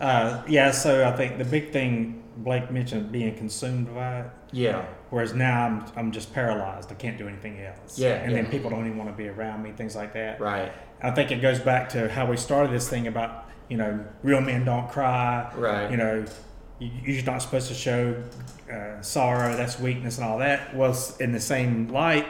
[0.01, 4.27] Uh, yeah, so I think the big thing Blake mentioned being consumed by it.
[4.51, 4.85] Yeah.
[5.13, 6.91] Whereas now I'm, I'm just paralyzed.
[6.91, 7.99] I can't do anything else.
[7.99, 10.41] Yeah, And then people don't even want to be around me, things like that.
[10.41, 10.73] Right.
[11.03, 14.41] I think it goes back to how we started this thing about, you know, real
[14.41, 15.53] men don't cry.
[15.55, 15.91] Right.
[15.91, 16.25] You know,
[16.79, 18.23] you, you're not supposed to show
[18.73, 20.75] uh, sorrow, that's weakness and all that.
[20.75, 22.27] Was in the same light,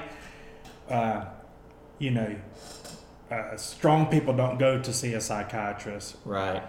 [0.91, 1.27] uh,
[2.01, 2.35] you know,
[3.31, 6.17] uh, strong people don't go to see a psychiatrist.
[6.25, 6.65] Right.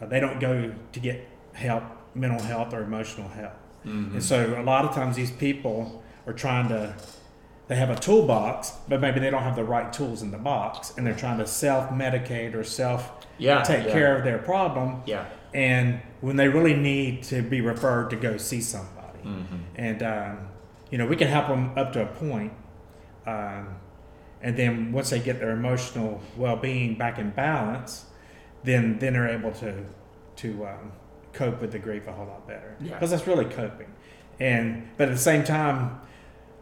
[0.00, 3.52] Uh, they don't go to get help, mental health or emotional help.
[3.84, 4.12] Mhm.
[4.14, 6.94] And so a lot of times these people are trying to,
[7.68, 10.92] they have a toolbox, but maybe they don't have the right tools in the box,
[10.96, 13.62] and they're trying to self medicate or self Yeah.
[13.62, 13.92] take yeah.
[13.92, 15.02] care of their problem.
[15.06, 15.24] Yeah.
[15.54, 19.18] And when they really need to be referred to go see somebody.
[19.24, 19.56] Mm-hmm.
[19.76, 20.38] And, um,
[20.90, 22.52] you know, we can help them up to a point.
[23.26, 23.76] Um,
[24.42, 28.06] and then once they get their emotional well being back in balance,
[28.64, 29.84] then, then they're able to,
[30.36, 30.92] to um,
[31.38, 32.76] cope with the grief a whole lot better.
[32.80, 32.94] Yeah.
[32.94, 33.92] Because that's really coping.
[34.40, 36.00] And, but at the same time,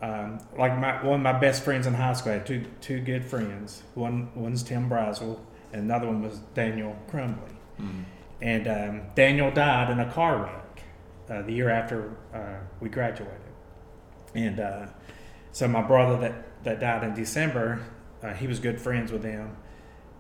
[0.03, 3.01] um, like my, one of my best friends in high school, I had two, two
[3.01, 3.83] good friends.
[3.95, 5.41] One, one's Tim Brazel,
[5.73, 7.55] and another one was Daniel Crumbly.
[7.81, 8.03] Mm-hmm.
[8.43, 10.83] And um, Daniel died in a car wreck
[11.31, 13.41] uh, the year after uh, we graduated.
[14.35, 14.87] And uh,
[15.53, 17.83] so my brother that, that died in December,
[18.23, 19.57] uh, he was good friends with them.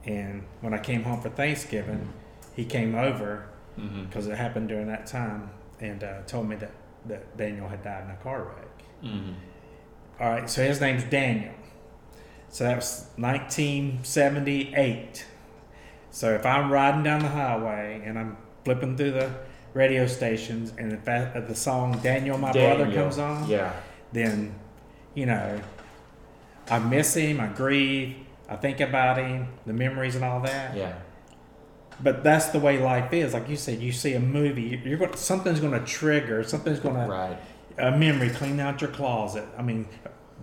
[0.04, 2.12] And when I came home for Thanksgiving,
[2.54, 4.04] he came over Mm-hmm.
[4.04, 6.72] because it happened during that time and uh, told me that,
[7.06, 8.82] that Daniel had died in a car wreck.
[9.04, 9.32] Mm-hmm.
[10.18, 11.52] All right, so his name's Daniel.
[12.48, 15.26] So that was 1978.
[16.10, 19.30] So if I'm riding down the highway and I'm flipping through the
[19.74, 23.72] radio stations and that, if the song Daniel My Brother comes on, Yeah.
[24.12, 24.54] then,
[25.14, 25.60] you know,
[26.70, 28.16] I miss him, I grieve,
[28.48, 30.74] I think about him, the memories and all that.
[30.74, 30.94] Yeah.
[32.02, 33.32] But that's the way life is.
[33.32, 36.94] Like you said, you see a movie, you're going something's going to trigger, something's going
[36.96, 37.38] to Right.
[37.78, 39.46] a memory, clean out your closet.
[39.56, 39.88] I mean,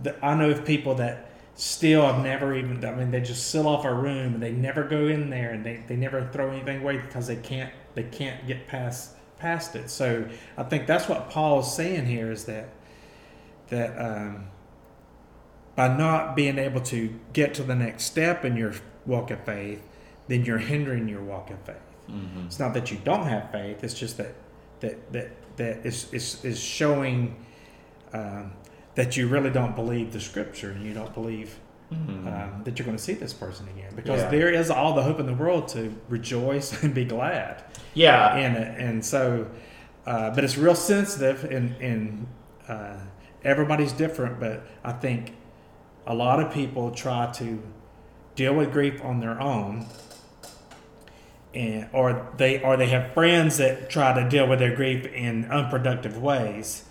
[0.02, 3.68] the, I know of people that still have never even, I mean, they just seal
[3.68, 6.80] off a room and they never go in there and they, they never throw anything
[6.82, 9.90] away because they can't, they can't get past, past it.
[9.90, 12.70] So I think that's what Paul's saying here is that,
[13.68, 14.48] that, um,
[15.76, 18.74] by not being able to get to the next step in your
[19.06, 19.82] walk of faith,
[20.28, 21.76] then you're hindering your walk of faith.
[22.10, 22.46] Mm-hmm.
[22.46, 23.82] It's not that you don't have faith.
[23.84, 24.34] It's just that
[24.80, 27.36] that that that is is, is showing
[28.12, 28.52] um,
[28.94, 31.58] that you really don't believe the scripture and you don't believe
[31.92, 32.26] Mm-hmm.
[32.26, 34.30] um, that you're going to see this person again because Yeah.
[34.30, 38.36] there is all the hope in the world to rejoice and be glad yeah.
[38.38, 38.80] in it.
[38.80, 39.46] And so,
[40.06, 42.26] uh, but it's real sensitive and and
[42.68, 42.96] uh,
[43.44, 44.40] everybody's different.
[44.40, 45.34] But I think
[46.06, 47.62] a lot of people try to
[48.34, 49.86] deal with grief on their own
[51.54, 55.44] and or they or they have friends that try to deal with their grief in
[55.50, 56.84] unproductive ways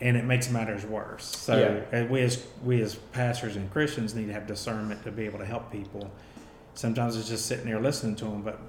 [0.00, 2.00] and it makes matters worse so Yeah.
[2.02, 5.38] uh, we as we as pastors and christians need to have discernment to be able
[5.38, 6.10] to help people
[6.74, 8.60] sometimes it's just sitting there listening to them but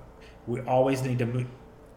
[0.47, 1.45] we always need to mo-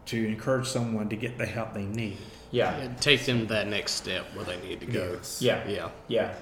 [0.07, 2.17] to encourage someone to get the help they need
[2.51, 2.77] Yeah.
[2.77, 5.19] Yeah, take them that next step where they need to go.
[5.39, 5.65] Yeah.
[5.67, 5.89] Yeah.
[6.09, 6.33] Yeah.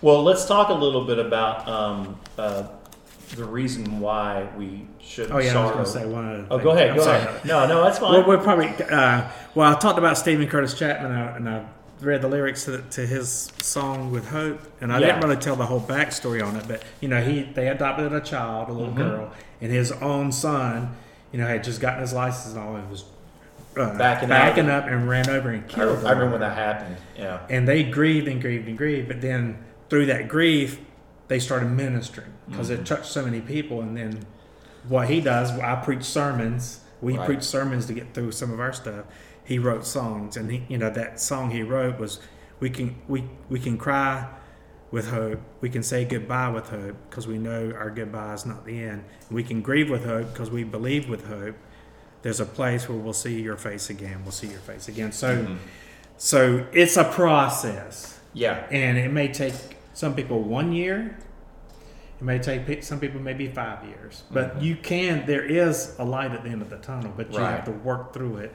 [0.00, 2.68] Well, let's talk a little bit about um, uh,
[3.34, 5.76] the reason why we should oh yeah sorrow.
[5.76, 6.64] i was going to say one other Oh, thing.
[6.64, 6.90] go ahead.
[6.90, 7.18] I'm Go sorry.
[7.18, 7.44] ahead.
[7.44, 8.12] No, no, that's fine.
[8.12, 8.68] Well, we're probably.
[8.68, 11.64] Uh, well, I talked about Steven Curtis Chapman, and I, and I
[12.00, 15.06] read the lyrics to, to his song "With Hope," and I Yeah.
[15.06, 16.64] didn't really tell the whole backstory on it.
[16.68, 18.96] But you know, he they adopted a child, a little Mhm.
[18.96, 20.94] girl, and his own son,
[21.32, 23.04] you know, had just gotten his license and all, and was
[23.76, 25.98] uh, Backing backing up and ran over and killed.
[26.04, 26.96] I remember when that happened.
[27.18, 27.40] Yeah.
[27.50, 29.58] And they grieved and grieved and grieved, but then
[29.90, 30.78] through that grief,
[31.28, 32.74] they started ministering because Mhm.
[32.80, 33.80] it touched so many people.
[33.80, 34.20] And then
[34.88, 36.80] what he does, I preach sermons.
[37.00, 37.26] We Right.
[37.26, 39.04] preach sermons to get through some of our stuff.
[39.44, 42.18] He wrote songs, and he, you know, that song he wrote was,
[42.60, 44.26] "We can we we can cry
[44.90, 45.40] with hope.
[45.60, 49.04] We can say goodbye with hope because we know our goodbye is not the end.
[49.30, 51.56] We can grieve with hope because we believe with hope.
[52.22, 54.20] There's a place where we'll see your face again.
[54.22, 55.12] We'll see your face again.
[55.12, 55.56] So, Mhm.
[56.16, 58.64] so it's a process Yeah.
[58.70, 59.54] and it may take
[59.92, 61.16] some people one year
[62.18, 64.64] It may take some people maybe five years, but Mm-hmm.
[64.64, 65.26] you can.
[65.26, 67.50] There is a light at the end of the tunnel, but you Right.
[67.56, 68.52] have to work through it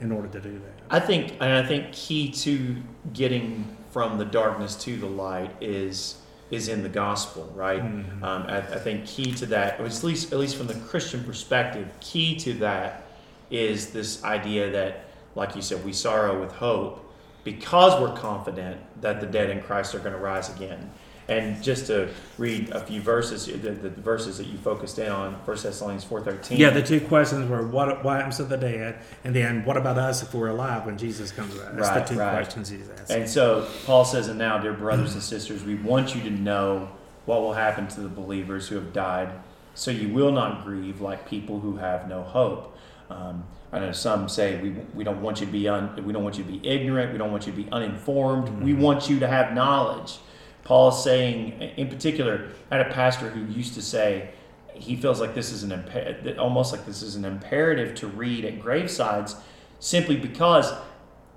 [0.00, 0.72] in order to do that.
[0.90, 2.76] I think, and I think key to
[3.12, 6.16] getting from the darkness to the light is
[6.50, 7.80] is in the gospel, right?
[7.80, 8.22] Mhm.
[8.24, 11.22] Um, I, I think key to that, or at least at least from the Christian
[11.22, 13.04] perspective, key to that
[13.52, 15.04] is this idea that,
[15.36, 17.08] like you said, we sorrow with hope
[17.44, 20.90] because we're confident that the dead in Christ are going to rise again.
[21.30, 25.34] And just to read a few verses, the, the verses that you focused in on,
[25.34, 26.58] 1 Thessalonians four thirteen.
[26.58, 29.96] Yeah, the two questions were what what happens to the dead, and then what about
[29.96, 31.74] us if we're alive when Jesus comes back?
[31.76, 32.32] That's Right, the two right.
[32.32, 33.16] questions he's asking.
[33.20, 36.88] And so Paul says, and now, dear brothers and sisters, we want you to know
[37.26, 39.30] what will happen to the believers who have died,
[39.74, 42.76] so you will not grieve like people who have no hope.
[43.08, 46.24] Um, I know some say we, we don't want you to be un, we don't
[46.24, 49.20] want you to be ignorant, we don't want you to be uninformed, we want you
[49.20, 50.18] to have knowledge.
[50.64, 54.30] Paul is saying, in particular, I had a pastor who used to say
[54.74, 58.44] he feels like this is an imper- almost like this is an imperative to read
[58.44, 59.36] at gravesides,
[59.78, 60.72] simply because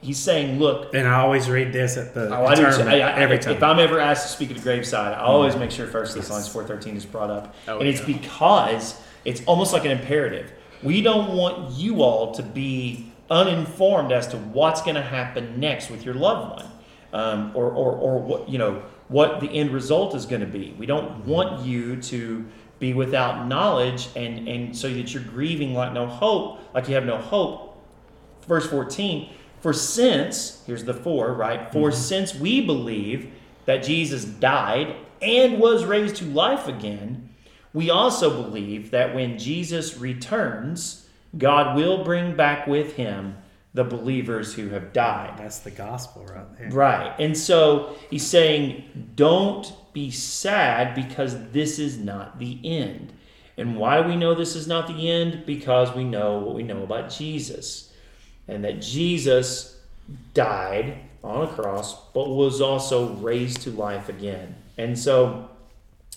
[0.01, 2.65] he's saying, look, and I always read this at the Oh, I do.
[2.65, 3.55] I, I, every time.
[3.55, 6.51] if I'm ever asked to speak at a graveside, I always make sure First Thessalonians
[6.51, 8.17] four thirteen is brought up, Oh, and it's yeah.
[8.17, 10.51] because it's almost like an imperative.
[10.83, 15.89] We don't want you all to be uninformed as to what's going to happen next
[15.89, 16.71] with your loved one,
[17.13, 18.83] um, or, or or what you know
[19.13, 20.76] what the end result is going to be.
[20.78, 22.45] We don't want you to
[22.80, 27.06] be without knowledge, and and so that you're grieving like no hope, like you have
[27.06, 27.69] no hope.
[28.47, 29.30] Verse 14
[29.62, 31.71] for since here's the four, right?
[31.71, 31.97] For mm-hmm.
[31.97, 33.32] since we believe
[33.65, 37.30] that jesus died and was raised to life again
[37.73, 43.36] we also believe that when jesus returns god will bring back with him
[43.73, 46.69] the believers who have died That's the gospel right there.
[46.69, 47.13] Right.
[47.19, 53.13] And so he's saying, don't be sad because this is not the end.
[53.57, 55.45] And why we know this is not the end?
[55.45, 57.91] Because we know what we know about Jesus.
[58.47, 59.79] And that Jesus
[60.33, 64.55] died on a cross, but was also raised to life again.
[64.77, 65.49] And so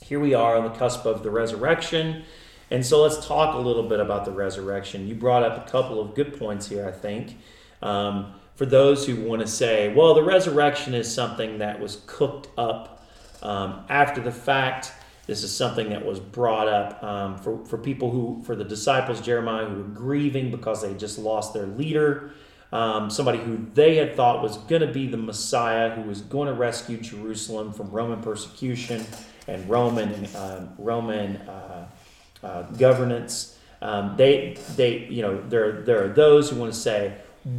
[0.02, 2.24] here we are on the cusp of the resurrection.
[2.70, 5.06] And so let's talk a little bit about the resurrection.
[5.06, 7.38] You brought up a couple of good points here, I think.
[7.82, 12.48] Um, for those who want to say, well, the resurrection is something that was cooked
[12.58, 13.06] up
[13.42, 14.92] um, after the fact.
[15.26, 19.20] This is something that was brought up um, for, for people who, for the disciples,
[19.20, 22.30] Jeremiah, who were grieving because they just lost their leader,
[22.72, 26.48] um, somebody who they had thought was going to be the Messiah, who was going
[26.48, 29.04] to rescue Jerusalem from Roman persecution
[29.46, 31.88] and Roman um, Roman uh,
[32.46, 33.58] uh, governance.
[33.82, 37.14] Um, they they you know there there are those who want to say,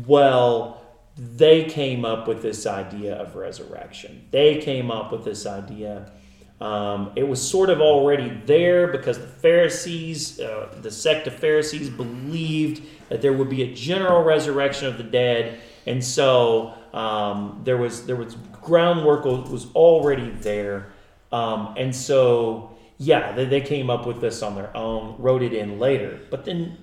[0.05, 0.81] well,
[1.17, 4.27] they came up with this idea of resurrection.
[4.31, 6.11] They came up with this idea.
[6.59, 11.89] Um, it was sort of already there because the Pharisees, uh, the sect of Pharisees,
[11.89, 17.77] believed that there would be a general resurrection of the dead, and so um, there
[17.77, 20.87] was there was groundwork was already there,
[21.31, 25.53] um, and so yeah, they, they came up with this on their own, wrote it
[25.53, 26.19] in later.
[26.29, 26.77] But then,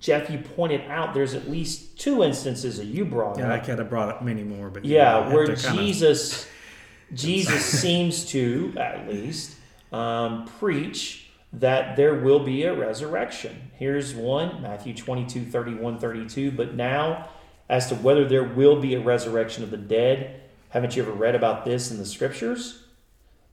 [0.00, 3.64] Jeff, you pointed out there's at least two instances that you brought Yeah, I up.
[3.64, 6.46] could have brought up many more, but Yeah, I where to kinda- Jesus,
[7.14, 9.56] Jesus seems to, at least,
[9.92, 13.70] um, preach that there will be a resurrection.
[13.74, 16.50] Here's one, Matthew 22, 31, 32.
[16.50, 17.28] But now,
[17.70, 21.34] as to whether there will be a resurrection of the dead, haven't you ever read
[21.34, 22.82] about this in the scriptures?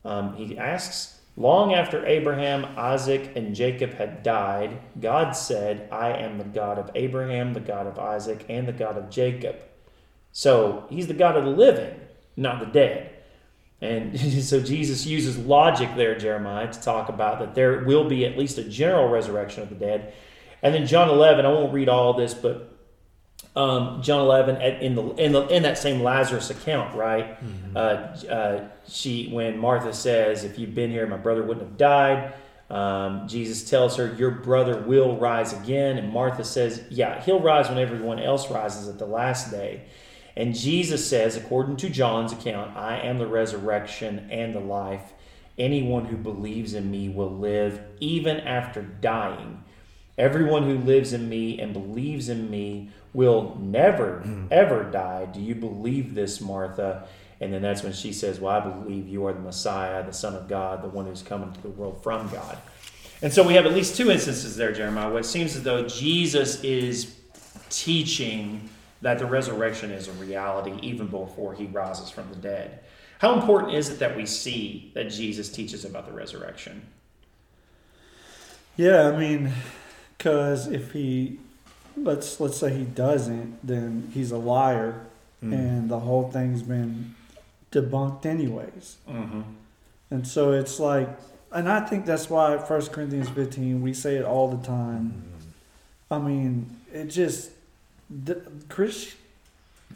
[0.03, 6.37] Um, he asks, Long after Abraham, Isaac, and Jacob had died, God said, I am
[6.37, 9.57] the God of Abraham, the God of Isaac, and the God of Jacob.
[10.31, 11.99] So he's the God of the living,
[12.37, 13.11] not the dead.
[13.81, 18.37] And so Jesus uses logic there, Jeremiah, to talk about that there will be at
[18.37, 20.13] least a general resurrection of the dead.
[20.61, 22.74] And then John 11, I won't read all this, but
[23.55, 27.37] um, John 11 at- in the in the in that same Lazarus account, right?
[27.75, 27.79] Uh,
[28.29, 32.33] uh, she when Martha says, "If you'd been here, my brother wouldn't have died."
[32.69, 37.69] Um, Jesus tells her, "Your brother will rise again," and Martha says, "Yeah, he'll rise
[37.69, 39.81] when everyone else rises at the last day."
[40.37, 45.13] And Jesus says, according to John's account, "I am the resurrection and the life.
[45.57, 49.63] Anyone who believes in me will live even after dying."
[50.17, 54.47] Everyone who lives in me and believes in me will never, hmm.
[54.51, 55.25] ever die.
[55.25, 57.07] Do you believe this, Martha?
[57.41, 60.35] And then that's when she says, Well, I believe you are the Messiah, the Son
[60.35, 62.57] of God, the one who's coming to the world from God.
[63.21, 65.87] And so we have at least two instances there, Jeremiah, where it seems as though
[65.87, 67.15] Jesus is
[67.69, 68.69] teaching
[69.01, 72.79] that the resurrection is a reality even before he rises from the dead.
[73.19, 76.85] How important is it that we see that Jesus teaches about the resurrection?
[78.75, 79.53] Yeah, I mean,
[80.17, 81.39] because if he
[81.97, 85.01] let's let's say he doesn't, then he's a liar,
[85.43, 85.53] Mm.
[85.53, 87.13] and the whole thing's been
[87.71, 88.95] debunked anyways.
[89.07, 89.41] Mm-hmm.
[90.09, 91.09] And so it's like,
[91.51, 95.23] and I think that's why First Corinthians 15, we say it all the time.
[96.09, 97.51] I mean, it just,
[98.09, 99.13] the, Chris,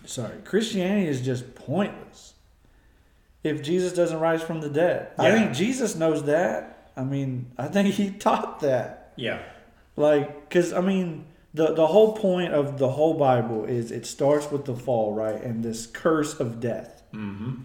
[0.06, 2.34] sorry, Christianity is just pointless
[3.44, 5.08] if Jesus doesn't rise from the dead.
[5.18, 5.36] I Yeah.
[5.36, 6.90] think Jesus knows that.
[6.98, 9.14] I mean, I think he taught that.
[9.16, 9.40] Yeah.
[9.96, 14.52] Like, because, I mean, the, the whole point of the whole Bible is it starts
[14.52, 15.42] with the fall, right?
[15.42, 17.02] And this curse of death.
[17.14, 17.64] Mm-hmm.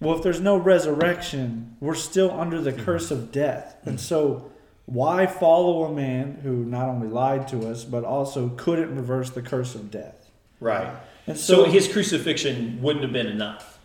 [0.00, 3.76] Well, if there's no resurrection, we're still under the curse of death.
[3.84, 4.50] And so,
[4.86, 9.42] why follow a man who not only lied to us, but also couldn't reverse the
[9.42, 10.30] curse of death?
[10.58, 10.90] Right.
[11.26, 13.78] And So so, his crucifixion wouldn't have been enough,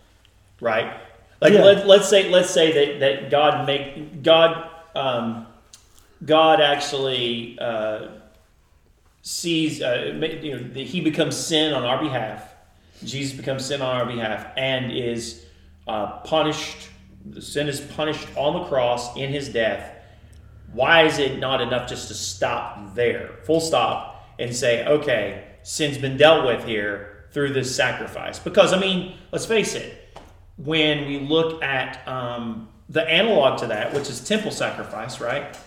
[0.62, 0.98] right?
[1.42, 1.64] Like Yeah.
[1.64, 5.48] let, let's say let's say that, that God make God um,
[6.24, 8.08] God actually uh,
[9.26, 12.54] sees uh, you know he becomes sin on our behalf.
[13.04, 15.46] Jesus becomes sin on our behalf and is
[15.88, 16.90] uh, punished.
[17.26, 19.94] The sin is punished on the cross in his death.
[20.72, 25.98] Why is it not enough just to stop there, full stop, and say, okay, sin's
[25.98, 28.38] been dealt with here through this sacrifice?
[28.38, 30.20] Because, I mean, let's face it,
[30.58, 35.58] when we look at um, the analog to that, which is temple sacrifice, right?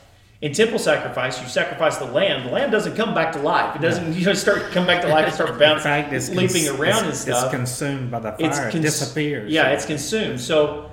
[0.40, 2.46] In temple sacrifice, you sacrifice the lamb.
[2.46, 3.74] The lamb doesn't come back to life.
[3.74, 4.14] It doesn't.
[4.14, 7.04] You know, start come back to life and start In bouncing, it's leaping cons- around
[7.06, 8.68] and stuff It's consumed by the fire.
[8.68, 9.50] it's it disappears.
[9.52, 10.40] Yeah, it's consumed.
[10.40, 10.90] So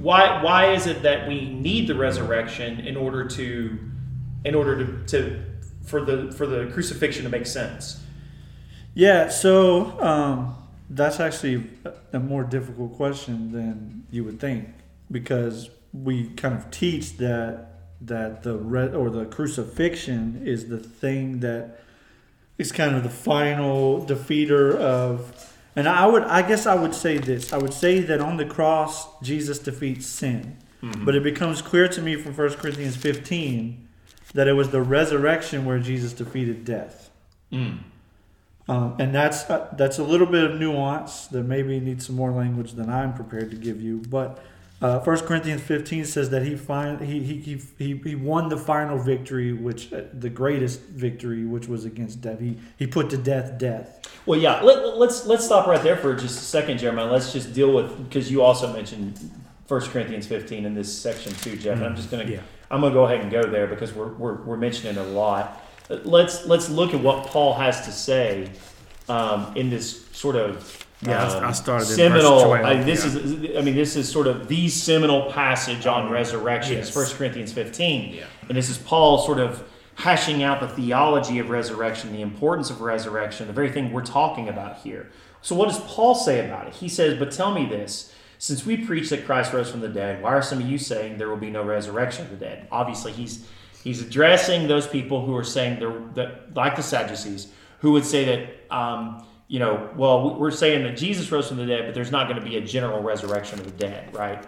[0.00, 3.78] why why is it that we need the resurrection in order to
[4.44, 5.42] in order to, to
[5.84, 8.00] for the for the crucifixion to make sense?
[8.94, 10.54] yeah, so um,
[10.88, 11.68] that's actually
[12.12, 14.68] a more difficult question than you would think
[15.10, 21.40] because we kind of teach that that the re- or the crucifixion is the thing
[21.40, 21.80] that
[22.58, 27.18] is kind of the final defeater of and I would I guess I would say
[27.18, 27.52] this.
[27.52, 30.56] I would say that on the cross Jesus defeats sin.
[31.04, 33.88] But it becomes clear to me from 1 Corinthians 15
[34.34, 37.10] that it was the resurrection where Jesus defeated death.
[38.68, 42.30] Um, and that's uh, that's a little bit of nuance that maybe needs some more
[42.32, 43.98] language than I'm prepared to give you.
[44.08, 44.42] But
[44.84, 48.56] uh, 1 Corinthians 15 says that he, fin- he, he, he, he, he won the
[48.58, 52.38] final victory, which uh, the greatest victory, which was against death.
[52.38, 54.06] He, he put to death death.
[54.26, 54.60] Well, yeah.
[54.60, 57.10] Let, let's let's stop right there for just a second, Jeremiah.
[57.10, 59.18] Let's just deal with because you also mentioned
[59.68, 61.78] 1 Corinthians 15 in this section too, Jeff.
[61.78, 62.40] And I'm just gonna Yeah.
[62.70, 65.62] I'm gonna go ahead and go there because we're, we're, we're mentioning it a lot.
[65.88, 68.50] Let's let's look at what Paul has to say
[69.08, 72.44] um, in this sort of Yeah, I- um, I started seminal.
[72.44, 73.20] 12, I, this yeah.
[73.20, 76.76] is I mean this is sort of the seminal passage on resurrection.
[76.78, 76.96] It's Yes.
[77.10, 78.24] 1 Corinthians 15, Yeah.
[78.48, 79.62] and this is Paul sort of
[79.96, 84.48] hashing out the theology of resurrection, the importance of resurrection, the very thing we're talking
[84.48, 85.10] about here.
[85.42, 86.74] So, what does Paul say about it?
[86.74, 90.22] He says, But tell me this since we preach that Christ rose from the dead,
[90.22, 92.66] why are some of you saying there will be no resurrection of the dead?
[92.72, 93.46] Obviously, he's
[93.82, 97.48] he's addressing those people who are saying they're that, like the Sadducees,
[97.80, 101.66] who would say that, um, you know, well, we're saying that Jesus rose from the
[101.66, 104.44] dead, but there's not going to be a general resurrection of the dead, right?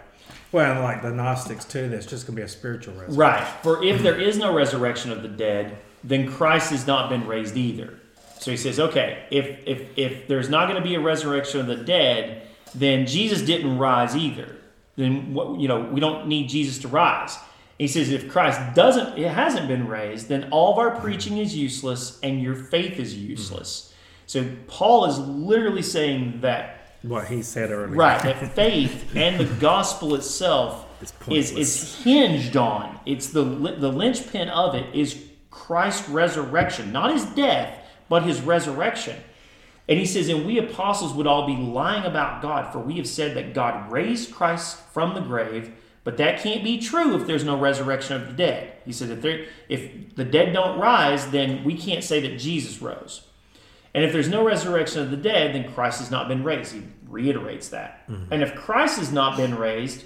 [0.53, 3.19] Well, and like the Gnostics too, there's just gonna be a spiritual resurrection.
[3.19, 3.47] Right.
[3.63, 7.57] For if there is no resurrection of the dead, then Christ has not been raised
[7.57, 7.99] either.
[8.39, 11.67] So he says, okay, if if if there's not going to be a resurrection of
[11.67, 14.57] the dead, then Jesus didn't rise either.
[14.97, 17.37] Then what you know, we don't need Jesus to rise.
[17.79, 21.57] He says if Christ doesn't it hasn't been raised, then all of our preaching is
[21.57, 23.93] useless and your faith is useless.
[24.27, 27.97] So Paul is literally saying that What he said earlier.
[27.97, 30.87] Right, that faith and the gospel itself
[31.29, 32.99] is, is hinged on.
[33.07, 39.17] It's the the linchpin of it is Christ's resurrection, not his death, but his resurrection.
[39.89, 43.07] And he says, and we apostles would all be lying about God, for we have
[43.07, 45.73] said that God raised Christ from the grave,
[46.03, 48.73] but that can't be true if there's no resurrection of the dead.
[48.85, 53.26] He said, if if the dead don't rise, then we can't say that Jesus rose.
[53.97, 56.75] And if there's no resurrection of the dead, then Christ has not been raised.
[56.75, 58.05] He reiterates that.
[58.31, 60.05] And if Christ has not been raised,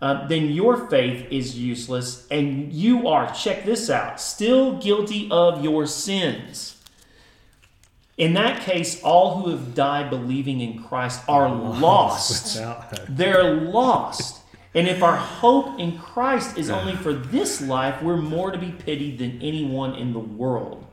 [0.00, 5.62] uh, then your faith is useless, and you are, check this out, still guilty of
[5.62, 6.82] your sins.
[8.18, 11.48] In that case, all who have died believing in Christ are
[11.80, 12.56] lost.
[13.08, 14.40] They're lost.
[14.74, 18.72] And if our hope in Christ is only for this life, we're more to be
[18.72, 20.86] pitied than anyone in the world.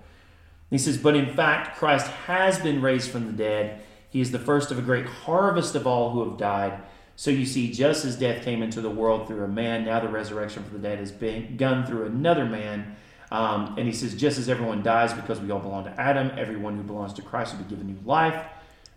[0.70, 3.82] He says, But in fact, Christ has been raised from the dead.
[4.10, 6.82] He is the first of a great harvest of all who have died.
[7.16, 10.08] So you see, just as death came into the world through a man, now the
[10.08, 12.96] resurrection from the dead has begun through another man.
[13.32, 16.78] Um, and he says, just as everyone dies because we all belong to Adam, everyone
[16.78, 18.46] who belongs to Christ will be given new life.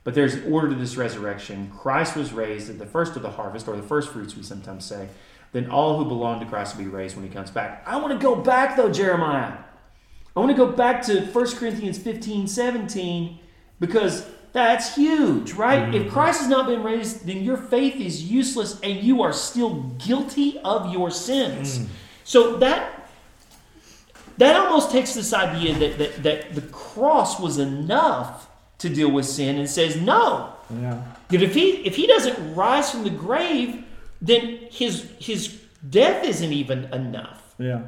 [0.05, 1.71] But there's an order to this resurrection.
[1.77, 4.85] Christ was raised at the first of the harvest, or the first fruits, we sometimes
[4.85, 5.09] say.
[5.53, 7.83] Then all who belong to Christ will be raised when he comes back.
[7.87, 9.53] I want to go back, though, Jeremiah.
[10.35, 13.39] I want to go back to 1 Corinthians 15 17
[13.81, 15.95] because that's huge, right?
[15.95, 16.11] If mm-hmm.
[16.11, 20.59] Christ has not been raised, then your faith is useless and you are still guilty
[20.61, 21.79] of your sins.
[21.79, 21.87] Mm.
[22.25, 23.09] So that
[24.39, 29.27] that almost takes this idea that, that, that the cross was enough to deal with
[29.27, 31.03] sin and says, no, Yeah.
[31.29, 33.85] that if he if he doesn't rise from the grave,
[34.21, 37.83] then his his death isn't even enough Yeah.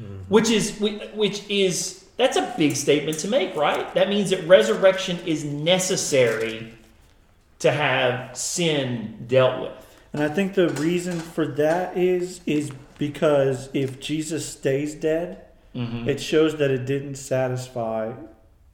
[0.00, 0.16] Mm-hmm.
[0.28, 0.78] which is
[1.14, 6.72] which is that's a big statement to make right that means that resurrection is necessary
[7.58, 9.72] to have sin dealt with
[10.12, 15.44] And I think the reason for that is is because if Jesus stays dead,
[15.74, 16.08] mm-hmm.
[16.08, 18.12] it shows that it didn't satisfy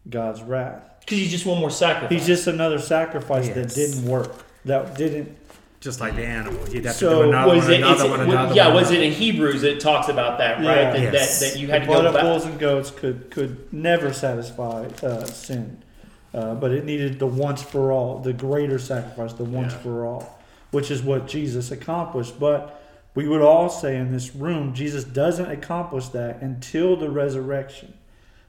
[0.09, 0.83] God's wrath.
[1.01, 4.33] because he's just one more sacrifice He's just another sacrifice that didn't work.
[4.65, 5.37] That didn't.
[5.85, 8.09] Just like the animal, you'd have So, to do another was one, it, another it's-
[8.09, 8.77] one, w- another yeah one.
[8.77, 10.91] was it in hebrews that talks about that right Yeah.
[10.93, 11.41] that, Yes.
[11.41, 14.11] that, that you had to blood go of back bulls and goats could could never
[14.15, 15.83] satisfy uh, sin,
[16.33, 19.79] uh, but it needed the once for all, the greater sacrifice, the once Yeah.
[19.81, 20.39] for all,
[20.71, 22.41] which is what Jesus accomplished.
[22.41, 22.81] But
[23.15, 27.93] we would all say in this room, Jesus doesn't accomplish that until the resurrection.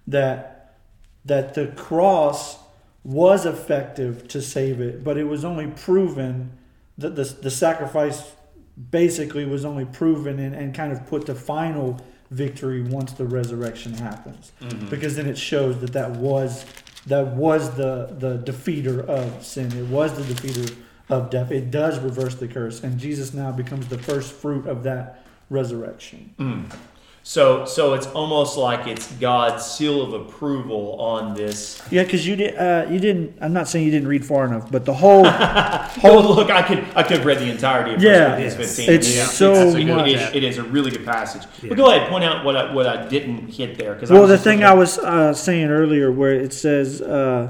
[0.07, 0.77] That
[1.25, 2.59] that the cross
[3.03, 6.51] was effective to save it, but it was only proven
[6.97, 8.31] that the, the sacrifice
[8.91, 11.99] basically was only proven and, and kind of put to final
[12.31, 14.51] victory once the resurrection happens.
[14.61, 14.89] Mm-hmm.
[14.89, 16.65] Because then it shows that that was
[17.07, 19.71] that was the the defeater of sin.
[19.71, 20.75] It was the defeater
[21.09, 21.51] of death.
[21.51, 26.33] It does reverse the curse and jesus now becomes the first fruit of that resurrection
[26.39, 26.75] mm.
[27.27, 32.35] So so it's almost like it's god's seal of approval on this yeah because you
[32.35, 35.25] did uh, you didn't i'm not saying you didn't read far enough but the whole
[36.03, 38.33] Oh, look, I could I could have read the entirety of Yeah.
[38.33, 38.75] 1 Corinthians Yes.
[38.77, 38.89] 15.
[38.95, 39.25] It's Yeah.
[39.25, 40.07] so It's- it much.
[40.07, 41.41] is- it is a really good passage.
[41.63, 41.69] Yeah.
[41.69, 43.95] But go ahead, point out what I, what I didn't hit there.
[43.95, 47.47] Cause Well, the thing I was uh, saying earlier, where it says, uh,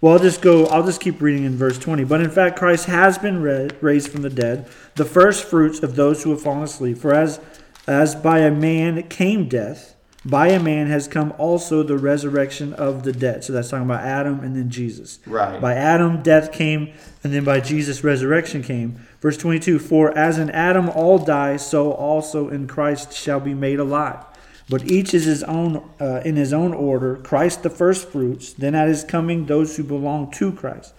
[0.00, 2.04] well, I'll just go, I'll just keep reading in verse 20.
[2.04, 5.96] But in fact, Christ has been ra- raised from the dead, the first fruits of
[5.96, 6.98] those who have fallen asleep.
[6.98, 7.40] For as,
[7.86, 13.04] as by a man came death, by a man has come also the resurrection of
[13.04, 13.44] the dead.
[13.44, 15.20] So that's talking about Adam and then Jesus.
[15.24, 15.60] Right.
[15.60, 19.06] By Adam, death came, and then by Jesus, resurrection came.
[19.20, 23.78] Verse 22 For as in Adam all die, so also in Christ shall be made
[23.78, 24.24] alive.
[24.68, 27.16] But each is his own uh, in his own order.
[27.16, 30.92] Christ the first fruits, then at his coming those who belong to Christ.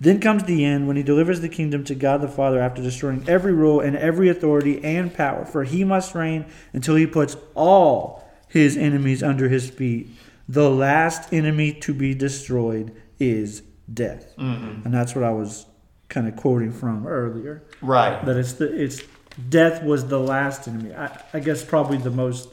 [0.00, 3.24] Then comes the end when he delivers the kingdom to God the Father after destroying
[3.28, 5.44] every rule and every authority and power.
[5.44, 10.08] For he must reign until he puts all his enemies under his feet.
[10.48, 14.34] The last enemy to be destroyed is death.
[14.36, 14.82] Mm-hmm.
[14.84, 15.66] And that's what I was
[16.08, 17.62] kind of quoting from earlier.
[17.80, 18.24] Right.
[18.24, 19.02] That it's the it's
[19.48, 20.94] death was the last enemy.
[20.94, 22.48] I, I guess probably the most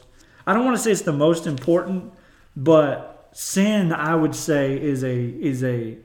[0.46, 2.12] I don't want to say it's the most important,
[2.56, 5.98] but sin I would say is a is a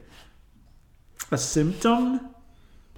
[1.32, 2.30] a symptom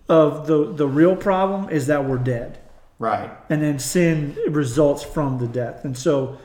[0.08, 2.60] of the the real problem is that we're dead
[2.98, 3.32] Right.
[3.50, 5.86] and then sin results from the death.
[5.86, 6.38] And so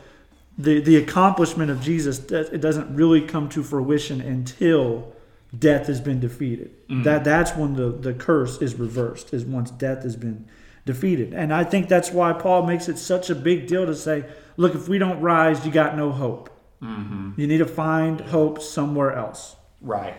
[0.57, 5.13] the the accomplishment of Jesus it doesn't really come to fruition until
[5.59, 6.71] death has been defeated.
[6.89, 7.05] Mm.
[7.05, 10.47] That that's when the the curse is reversed is once death has been
[10.87, 11.33] defeated.
[11.33, 14.25] And I think that's why Paul makes it such a big deal to say,
[14.59, 16.51] look, if we don't rise, you got no hope.
[16.83, 17.41] Mm-hmm.
[17.41, 20.15] You need to find hope somewhere else Right.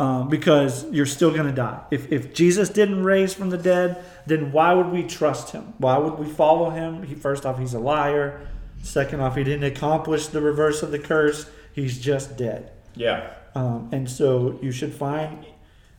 [0.00, 1.80] Um, because you're still going to die.
[1.90, 5.74] If, if Jesus didn't raise from the dead, then why would we trust him?
[5.78, 7.02] Why would we follow him?
[7.02, 8.48] He, first off, he's a liar.
[8.82, 11.50] Second off, he didn't accomplish the reverse of the curse.
[11.72, 12.70] He's just dead.
[12.94, 13.32] Yeah.
[13.54, 15.44] Um, and so you should find.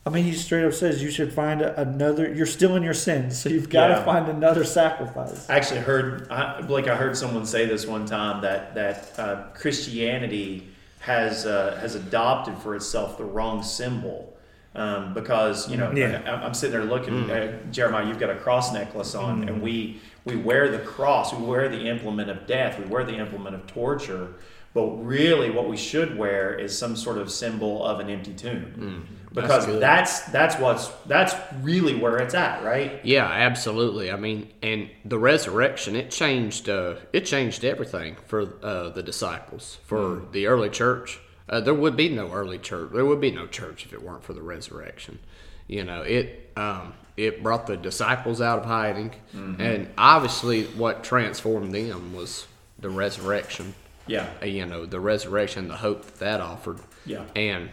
[0.05, 2.33] I mean, he straight up says you should find another.
[2.33, 5.47] You're still in your sins, so you've got to find another sacrifice.
[5.49, 9.43] I actually heard, I, Blake, I heard someone say this one time that, that uh,
[9.53, 10.68] Christianity
[10.99, 14.35] has, uh, has adopted for itself the wrong symbol.
[14.75, 16.21] Um, because, you know, Yeah.
[16.25, 19.99] I, I'm sitting there looking, uh, Jeremiah, you've got a cross necklace on, and we,
[20.25, 23.65] we wear the cross, we wear the implement of death, we wear the implement of
[23.65, 24.35] torture.
[24.75, 29.07] But really, what we should wear is some sort of symbol of an empty tomb,
[29.33, 29.81] because good.
[29.81, 32.99] that's that's what's that's really where it's at, right?
[33.03, 34.11] Yeah, absolutely.
[34.11, 39.77] I mean, and the resurrection it changed uh, it changed everything for uh, the disciples
[39.85, 41.19] for the early church.
[41.47, 42.91] Uh, there would be no early church.
[42.93, 45.19] There would be no church if it weren't for the resurrection.
[45.67, 49.13] You know, it um, it brought the disciples out of hiding,
[49.59, 52.47] and obviously, what transformed them was
[52.79, 53.75] the resurrection.
[54.07, 54.27] Yeah.
[54.41, 56.79] uh, you know, the resurrection, the hope that that offered.
[57.05, 57.25] Yeah.
[57.35, 57.69] And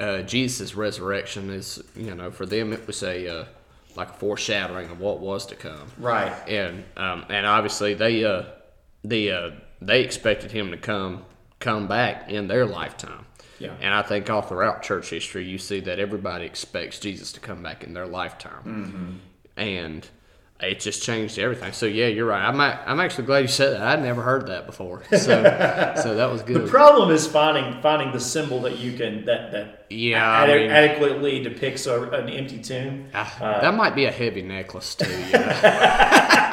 [0.00, 3.44] uh, Jesus' resurrection is, you know, for them it was a uh,
[3.96, 5.88] like a foreshadowing of what was to come.
[5.98, 6.32] Right.
[6.48, 8.44] And um, and obviously they uh,
[9.04, 11.24] the uh, they expected him to come
[11.58, 13.26] come back in their lifetime.
[13.58, 13.74] Yeah.
[13.80, 17.62] And I think all throughout church history, you see that everybody expects Jesus to come
[17.62, 18.64] back in their lifetime.
[18.64, 19.60] Mm-hmm.
[19.60, 20.08] And
[20.62, 21.72] it just changed everything.
[21.72, 22.46] So yeah, you're right.
[22.46, 23.82] I'm I'm actually glad you said that.
[23.82, 25.02] I'd never heard that before.
[25.10, 25.42] So
[26.02, 26.64] so that was good.
[26.64, 30.70] The problem is finding finding the symbol that you can that that Yeah, I mean-
[30.70, 33.08] adequately depicts a, an empty tomb.
[33.14, 35.08] Ah, that might be a heavy necklace too.
[35.32, 36.36] Know?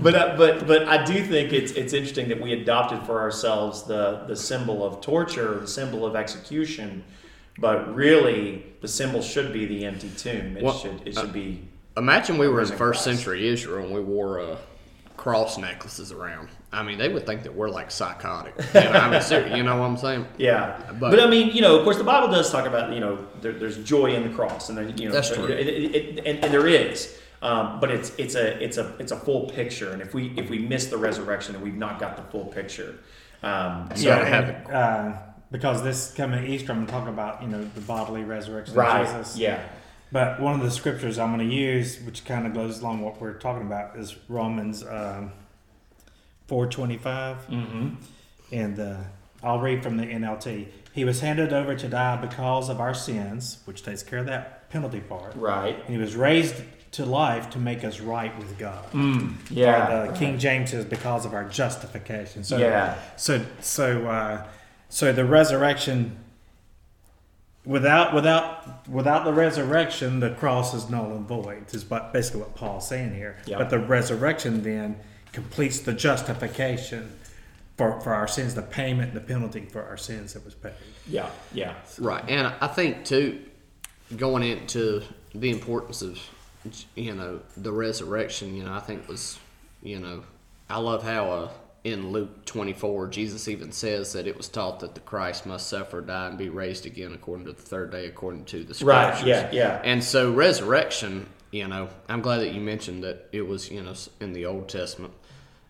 [0.00, 3.84] But uh, but but I do think it's it's interesting that we adopted for ourselves
[3.84, 7.04] the the symbol of torture, the symbol of execution,
[7.58, 10.56] but really the symbol should be the empty tomb.
[10.56, 11.62] It Well, should it should be
[11.96, 13.18] Imagine we were in Risen first Christ.
[13.18, 14.56] century Israel and we wore uh,
[15.16, 16.48] cross necklaces around.
[16.72, 18.54] I mean, they would think that we're like psychotic.
[18.74, 20.26] You know, I mean, ser- you know what I'm saying?
[20.38, 23.00] Yeah, but, But- I mean, you know, of course, the Bible does talk about you
[23.00, 25.44] know there, there's joy in the cross, and then you know That's true.
[25.44, 29.12] it- it- it- and, and there is, um, but it's it's a it's a it's
[29.12, 32.16] a full picture, and if we if we miss the resurrection, then we've not got
[32.16, 32.98] the full picture.
[33.42, 35.12] Um, so gotta have and, uh,
[35.50, 39.36] because this coming Easter, I'm talking about you know the bodily resurrection right, of Jesus.
[39.36, 39.62] yeah,
[40.12, 43.18] But one of the scriptures I'm going to use, which kind of goes along what
[43.20, 45.32] we're talking about, is Romans um,
[46.48, 47.00] 4:25,
[47.46, 47.88] mm-hmm.
[48.52, 48.96] and uh,
[49.42, 50.68] I'll read from the NLT.
[50.92, 54.68] He was handed over to die because of our sins, which takes care of that
[54.68, 55.34] penalty part.
[55.34, 56.56] right, And he was raised
[56.92, 58.90] to life to make us right with God.
[58.92, 62.44] mm, Or yeah, the King James says because of our justification.
[62.44, 64.46] So yeah, so so uh,
[64.90, 66.18] so the resurrection
[67.64, 72.54] without without without the resurrection the cross is null and void is what basically what
[72.54, 73.38] Paul's saying here.
[73.46, 73.58] Yeah.
[73.58, 74.98] But the resurrection then
[75.32, 77.10] completes the justification
[77.76, 80.72] for, for our sins, the payment, the penalty for our sins that was paid.
[81.08, 82.24] yeah, yeah, Right.
[82.28, 83.40] And I think, too,
[84.16, 85.02] going into
[85.34, 86.18] the importance of,
[86.94, 89.38] you know, the resurrection, you know, I think was,
[89.82, 90.22] you know,
[90.68, 91.50] I love how uh,
[91.84, 96.00] in Luke 24, Jesus even says that it was taught that the Christ must suffer,
[96.00, 99.20] die, and be raised again according to the third day, according to the scriptures.
[99.20, 103.42] right, yeah, yeah, And so resurrection, you know, I'm glad that you mentioned that it
[103.42, 105.12] was, you know, in the Old Testament.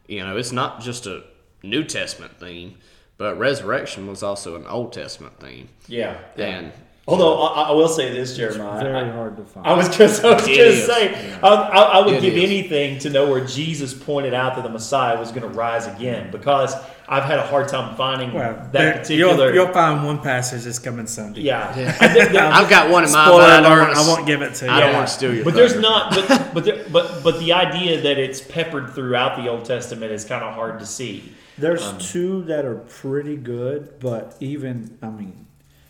[0.06, 1.24] You know, it's not just a
[1.62, 2.76] New Testament theme,
[3.16, 5.70] but resurrection was also an Old Testament theme.
[5.86, 6.18] yeah.
[6.36, 6.46] yeah.
[6.46, 6.72] And
[7.08, 9.66] Although I, I will say this, Jeremiah, it's Very hard to find.
[9.66, 10.86] I was just, I was It gonna is.
[10.86, 12.44] say, I, I, I would It give is.
[12.44, 16.30] anything to know where Jesus pointed out that the Messiah was going to rise again,
[16.30, 16.74] because
[17.08, 19.46] I've had a hard time finding Well, that there- particular.
[19.52, 21.40] you'll, you'll find one passage that's coming Sunday.
[21.40, 22.50] yeah, yeah.
[22.56, 24.70] I've got one in mind, Spoiler I don't I won't give it to you.
[24.70, 27.52] I don't want to steal your but there's not, but but there, but but the
[27.52, 31.32] idea that it's peppered throughout the Old Testament is kind of hard to see.
[31.58, 35.46] There's Um, two that are pretty good, but even I mean,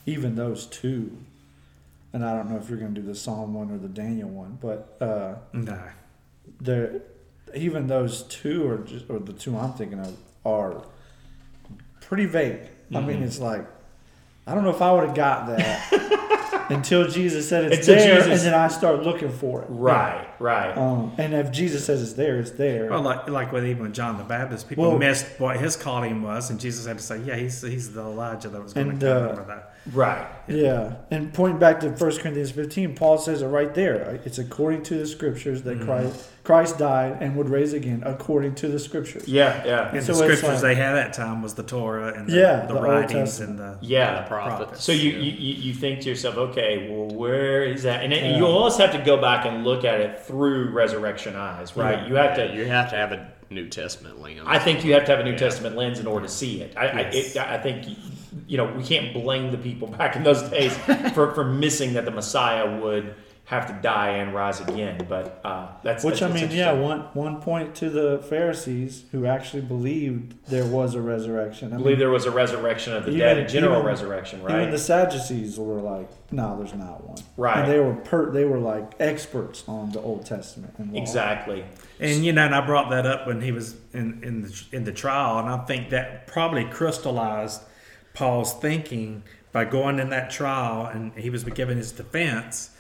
[0.07, 1.16] even those two,
[2.12, 4.28] and I don't know if you're going to do the Psalm one or the Daniel
[4.28, 5.78] one, but uh, No.
[6.61, 7.00] there,
[7.55, 10.84] even those two are just, or the two I'm thinking of are
[12.00, 12.61] pretty vague.
[12.90, 13.07] I Mm-hmm.
[13.07, 13.64] mean, it's like
[14.46, 18.16] I don't know if I would have got that until Jesus said it's Until there,
[18.22, 19.66] Jesus- and then I start looking for it.
[19.70, 20.76] Right, right.
[20.76, 22.90] Um, and if Jesus says it's there, it's there.
[22.90, 26.22] Well, like like with even with John the Baptist, people Well- missed what his calling
[26.22, 29.07] was, and Jesus had to say, "Yeah, he's he's the Elijah that was going to
[29.07, 30.26] come uh, over that." Right.
[30.47, 34.20] Yeah, and pointing back to 1 Corinthians 15, Paul says it right there.
[34.24, 35.78] It's according to the scriptures Mm-hmm.
[35.80, 39.28] that Christ Christ died and would raise again, according to the scriptures.
[39.28, 39.90] Yeah, yeah.
[39.95, 42.28] And So the it's scriptures like- they had at that time was the Torah and
[42.28, 44.22] the, Yeah, the, the writings and the Yeah.
[44.22, 44.82] the prophets.
[44.82, 48.03] So you, you, you you think to yourself, okay, well, where is that?
[48.03, 48.38] And then Yeah.
[48.38, 51.98] you almost have to go back and look at it through resurrection eyes, right?
[51.98, 52.08] Yeah.
[52.08, 52.54] You have to.
[52.54, 54.40] you have to have a New Testament lens.
[54.46, 55.36] I think you have to have a New Yeah.
[55.36, 56.74] Testament lens in order to see it.
[56.74, 57.36] I, Yes.
[57.36, 57.98] I, it, I think
[58.46, 60.74] you know we can't blame the people back in those days
[61.14, 63.14] for, for missing that the Messiah would
[63.45, 65.05] have to die and rise again.
[65.09, 69.26] But uh, that's Which that's, I mean, yeah, one one point to the Pharisees who
[69.26, 71.72] actually believed there was a resurrection.
[71.72, 73.86] I I believe mean, there was a resurrection of the Even- dead, a general even-
[73.86, 74.61] resurrection, right?
[74.61, 77.59] even the Sadducees were like, "No, there's not one." Right.
[77.59, 81.01] And they were per, they were like experts on the Old Testament and law.
[81.01, 81.64] exactly.
[82.01, 84.84] And you know, and I brought that up when he was in in the, in
[84.84, 87.61] the trial, and I think that probably crystallized
[88.14, 92.70] Paul's thinking by going in that trial, and he was given his defense,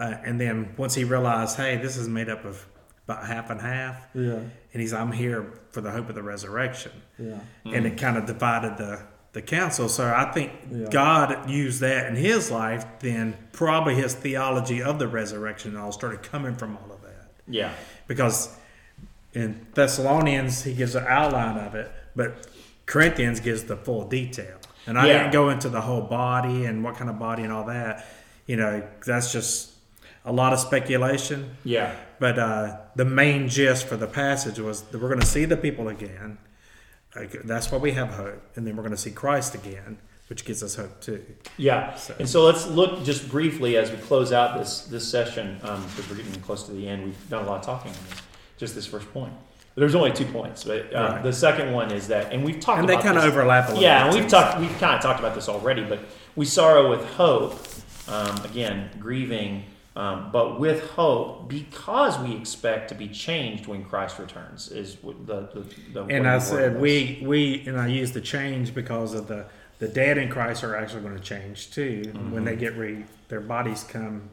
[0.00, 2.64] uh, and then once he realized, hey, this is made up of
[3.06, 6.92] about half and half, Yeah, and he's, I'm here for the hope of the resurrection,
[7.18, 9.02] yeah, and it kind of divided the
[9.34, 9.90] the council.
[9.90, 10.86] So I think Yeah.
[10.90, 12.84] God used that in his life.
[13.00, 17.72] Then probably his theology of the resurrection all started coming from all of that Yeah.
[18.06, 18.56] because
[19.34, 22.46] in Thessalonians he gives an outline of it, but
[22.86, 24.56] Corinthians gives the full detail.
[24.86, 25.18] And I Yeah.
[25.18, 28.06] didn't go into the whole body and what kind of body and all that.
[28.46, 29.72] You know, that's just
[30.28, 31.56] a lot of speculation.
[31.64, 31.94] Yeah.
[32.20, 35.56] But uh, the main gist for the passage was that we're going to see the
[35.56, 36.38] people again.
[37.16, 38.42] Like, that's why we have hope.
[38.56, 39.98] And then we're going to see Christ again,
[40.28, 41.24] which gives us hope too.
[41.56, 45.82] Yeah, and so let's look just briefly as we close out this this session um,
[45.86, 47.04] because we're getting close to the end.
[47.04, 48.20] We've done a lot of talking on this,
[48.58, 49.32] just this first point.
[49.74, 51.22] There's only two points, but uh, Right.
[51.22, 53.32] the second one is that, and we've talked And they about kind of this.
[53.32, 56.00] overlap a little Yeah, and we've talked we've kind of talked about this already, but
[56.36, 57.54] we sorrow with hope.
[58.08, 59.64] Um, again, grieving,
[59.98, 64.70] um, but with hope because we expect to be changed when Christ returns.
[64.70, 68.72] Is what the the, the And I said we we and I used the change
[68.72, 69.46] because of the
[69.80, 73.40] the dead in Christ are actually going to change too when they get re their
[73.40, 74.30] bodies come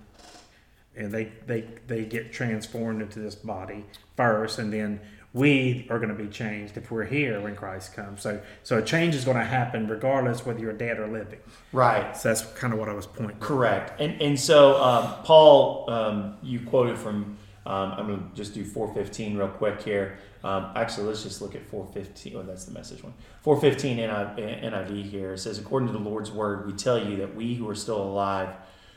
[0.96, 3.86] and they they they get transformed into this body
[4.16, 5.00] first and then
[5.36, 8.22] we are going to be changed if we're here when Christ comes.
[8.22, 11.40] So so a change is going to happen regardless whether you're dead or living.
[11.74, 12.16] right.
[12.16, 13.38] So that's kind of what I was pointing.
[13.40, 14.00] Correct.
[14.00, 17.38] And and so um, Paul, um, you quoted from.
[17.68, 20.20] Um, I'm going to just do 415 real quick here.
[20.44, 22.36] Um, actually, let's just look at 415.
[22.36, 23.16] Oh, that's the message one.
[23.42, 27.36] 415 NIV, NIV here it says, "According to the Lord's word, we tell you that
[27.36, 28.50] we who are still alive,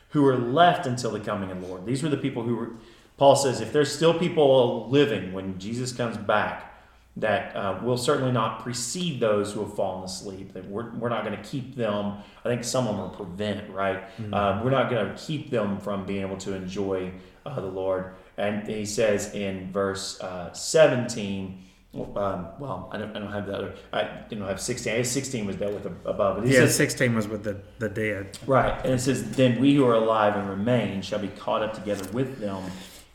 [0.09, 2.69] who are left until the coming of the Lord." These were the people who were.
[3.19, 6.65] Paul says, if there's still people living when Jesus comes back,
[7.17, 10.53] that uh, will certainly not precede those who have fallen asleep.
[10.53, 12.19] That we're, we're not going to keep them.
[12.45, 14.03] I think some of them are prevent, right?
[14.31, 17.11] Uh, we're not going to keep them from being able to enjoy
[17.45, 18.13] uh, the Lord.
[18.37, 21.61] And he says in verse uh, 17,
[21.93, 24.93] um, well, I don't, I don't have the other, I don't have 16.
[24.93, 26.45] I guess 16 was dealt with above.
[26.45, 28.37] He Yeah, says, 16 was with the, the dead.
[28.47, 28.79] Right.
[28.85, 32.09] And it says, Then we who are alive and remain shall be caught up together
[32.13, 32.63] with them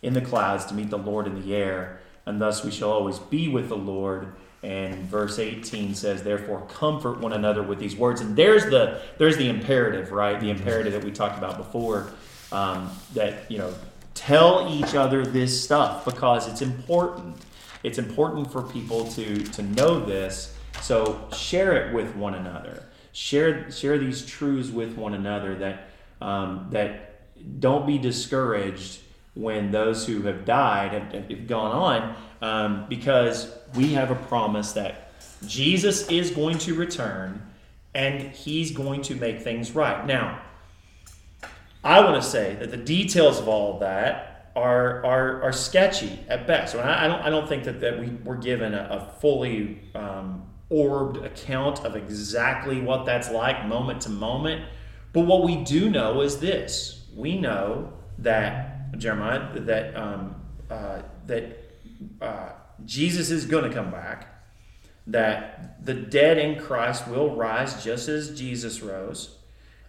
[0.05, 3.18] in the clouds to meet the Lord in the air, and thus we shall always
[3.18, 4.34] be with the Lord.
[4.62, 8.20] And verse 18 says, Therefore comfort one another with these words.
[8.20, 10.40] And there's the there's the imperative, right?
[10.40, 12.11] The imperative that we talked about before.
[12.52, 13.74] Um, that, you know,
[14.14, 17.36] tell each other this stuff because it's important.
[17.82, 20.57] It's important for people to to know this.
[20.80, 22.84] So share it with one another.
[23.12, 25.57] Share share these truths with one another.
[25.57, 25.88] That
[26.22, 29.00] um, that don't be discouraged
[29.35, 34.72] when those who have died have, have gone on, um, because we have a promise
[34.72, 35.12] that
[35.47, 37.43] Jesus is going to return,
[37.95, 40.07] and He's going to make things right.
[40.07, 40.41] Now,
[41.82, 46.20] I want to say that the details of all of that are are, are sketchy
[46.28, 46.74] at best.
[46.76, 50.45] I, I don't I don't think that, that we were given a, a fully um,
[50.70, 54.64] orbed account of exactly what that's like moment to moment.
[55.12, 60.34] But what we do know is this: we know that Jeremiah that um,
[60.70, 61.64] uh, that
[62.20, 62.51] uh,
[62.84, 64.28] Jesus is going to come back.
[65.07, 69.36] That the dead in Christ will rise just as Jesus rose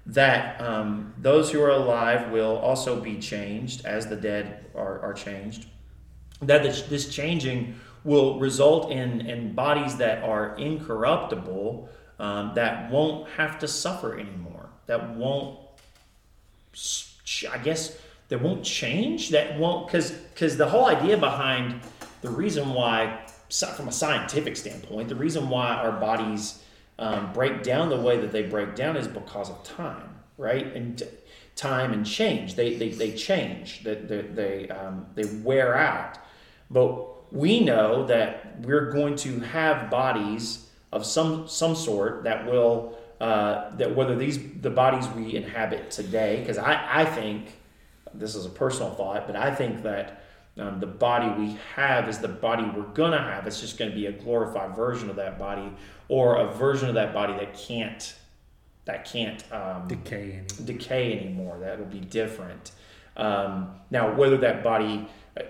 [0.06, 5.14] that um, those who are alive will also be changed as the dead are, are
[5.14, 5.66] changed.
[6.42, 11.90] That this, this changing will result in, in bodies that are incorruptible,
[12.20, 15.58] um, that won't have to suffer anymore, that won't,
[17.52, 17.98] I guess,
[18.30, 21.82] that won't change, that won't, because because the whole idea behind
[22.22, 23.26] the reason why,
[23.76, 26.64] from a scientific standpoint, the reason why our bodies
[26.98, 30.76] um, break down the way that they break down is because of time, right?
[30.76, 31.06] And t-
[31.56, 32.56] time and change.
[32.56, 33.84] They they, they change.
[33.84, 36.18] That they, they, um, they wear out.
[36.70, 42.98] But we know that we're going to have bodies of some some sort that will
[43.22, 46.40] uh, that whether these the bodies we inhabit today.
[46.40, 47.54] Because I I think
[48.18, 50.22] this is a personal thought, but I think that.
[50.58, 53.46] Um, the body we have is the body we're gonna have.
[53.46, 55.70] It's just gonna be a glorified version of that body,
[56.08, 58.16] or a version of that body that can't
[58.86, 60.32] that can't um, Decay.
[60.32, 61.58] And decay anymore.
[61.60, 62.72] That will be different.
[63.18, 65.08] Um, now, whether that body
[65.38, 65.44] uh,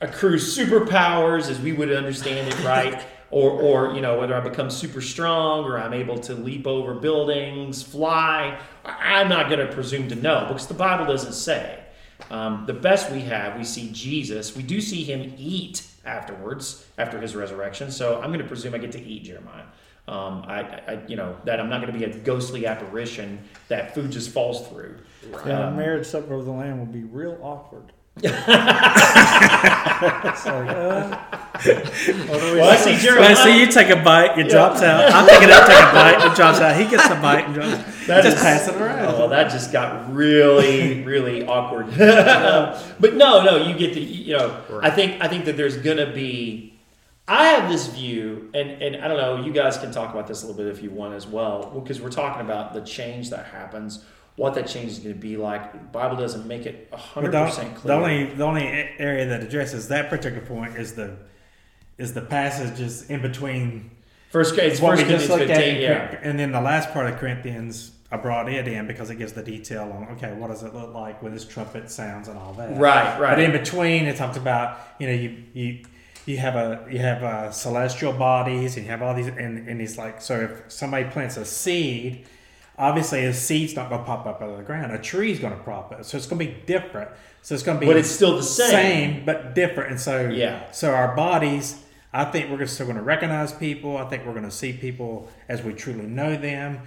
[0.00, 3.02] accrues superpowers as we would understand it, right?
[3.30, 6.94] or, or you know, whether I become super strong or I'm able to leap over
[6.94, 11.83] buildings, fly, I'm not going to presume to know because the Bible doesn't say.
[12.30, 14.56] Um, the best we have, we see Jesus.
[14.56, 17.90] We do see him eat afterwards, after his resurrection.
[17.90, 19.64] So I'm going to presume I get to eat Jeremiah.
[20.06, 23.94] Um, I, I, you know, that I'm not going to be a ghostly apparition that
[23.94, 24.98] food just falls through.
[25.46, 27.92] Yeah, Um, marriage supper of the lamb will be real awkward.
[28.16, 28.36] It's
[30.46, 31.16] like, uh,
[31.56, 33.34] what do we Well, I see Jeremiah.
[33.34, 35.12] Well, see, you take a bite, it drops out.
[35.12, 36.76] I'm thinking I take a bite, it drops out.
[36.76, 38.06] He gets a bite and drops.
[38.06, 39.14] That just is- pass it around.
[39.14, 41.86] Oh, that just got really, really awkward.
[41.98, 46.12] but no, no, you get the, you know, I think, I think that there's gonna
[46.12, 46.74] be
[47.26, 50.42] I have this view, and, and I don't know, you guys can talk about this
[50.42, 53.46] a little bit if you want as well, because we're talking about the change that
[53.46, 54.04] happens,
[54.36, 55.72] what that change is going to be like.
[55.72, 57.74] The Bible doesn't make it But 100% the, clear.
[57.82, 58.66] the only the only
[58.98, 61.16] area that addresses that particular point is the
[61.98, 63.90] is the passages in between
[64.30, 66.18] First, it's what First we just Corinthians looked at, 15, in yeah.
[66.22, 67.92] And then the last part of Corinthians.
[68.10, 70.94] I brought it in because it gives the detail on okay, what does it look
[70.94, 72.76] like with this trumpet sounds and all that.
[72.76, 73.34] Right, right.
[73.34, 75.84] But in between, it talks about you know you you
[76.26, 79.80] you have a you have uh, celestial bodies and you have all these and and
[79.80, 82.26] he's like so if somebody plants a seed,
[82.78, 84.92] obviously a seed's not going to pop up out of the ground.
[84.92, 87.10] A tree's going to pop up, so it's going to be different.
[87.42, 88.70] So it's going to be but it's still the same.
[88.70, 89.90] same but different.
[89.90, 90.70] And so Yeah.
[90.72, 91.80] so our bodies.
[92.16, 93.96] I think we're still going to recognize people.
[93.96, 96.78] I think we're going to see people as we truly know them,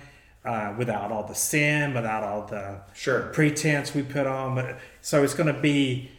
[0.45, 3.23] uh, without all the sin, without all the Sure.
[3.33, 4.55] pretense we put on.
[4.55, 6.11] But so it's going to be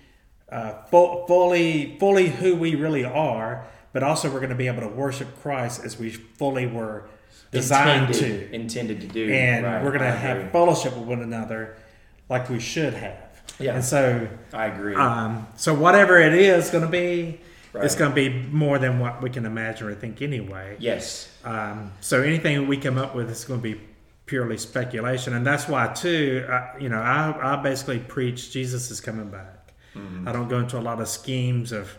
[0.53, 3.65] uh, fu- fully, fully who we really are.
[3.95, 7.09] But also, we're going to be able to worship Christ as we fully were
[7.51, 9.31] designed intended, to, intended to do.
[9.33, 11.77] and Right, we're going to have fellowship with one another,
[12.29, 13.43] like we should have.
[13.59, 13.75] Yeah.
[13.75, 14.95] And so, I agree.
[14.95, 17.41] um, so whatever it is going to be,
[17.73, 17.85] Right.
[17.85, 20.77] it's going to be more than what we can imagine or think anyway.
[20.79, 21.31] yes.
[21.45, 23.81] Um, so anything we come up with is going to be
[24.25, 26.47] purely speculation, and that's why too.
[26.51, 29.73] I, you know, I, I basically preach Jesus is coming back.
[30.27, 31.95] I don't go into a lot of schemes of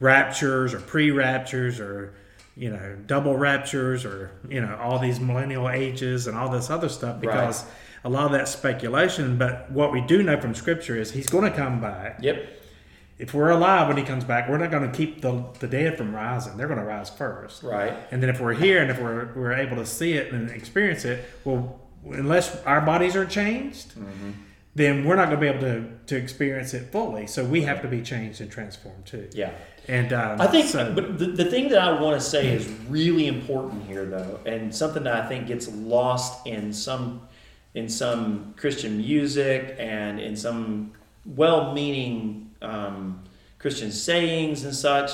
[0.00, 2.14] raptures or pre-raptures or
[2.60, 6.90] you know double raptures or you know all these millennial ages and all this other
[6.90, 7.64] stuff because
[8.04, 9.38] a lot of that speculation.
[9.38, 12.48] But what we do know from Scripture is He's going to come back Yep.
[13.18, 15.96] if we're alive when he comes back, we're not going to keep the, the dead
[15.96, 16.58] from rising.
[16.58, 17.62] They're going to rise first.
[17.62, 17.94] Right.
[18.10, 21.06] And then if we're here and if we're, we're able to see it and experience
[21.06, 24.30] it, well, unless our bodies are changed, mm-hmm.
[24.74, 27.26] then we're not going to be able to, to experience it fully.
[27.26, 29.28] So we have to be changed and transformed too.
[29.32, 29.52] Yeah.
[29.90, 32.68] And um, I think, so- but the, the thing that I want to say is
[32.88, 37.22] really important here, though, and something that I think gets lost in some
[37.74, 40.92] in some Christian music and in some
[41.24, 43.22] well-meaning um,
[43.60, 45.12] Christian sayings and such,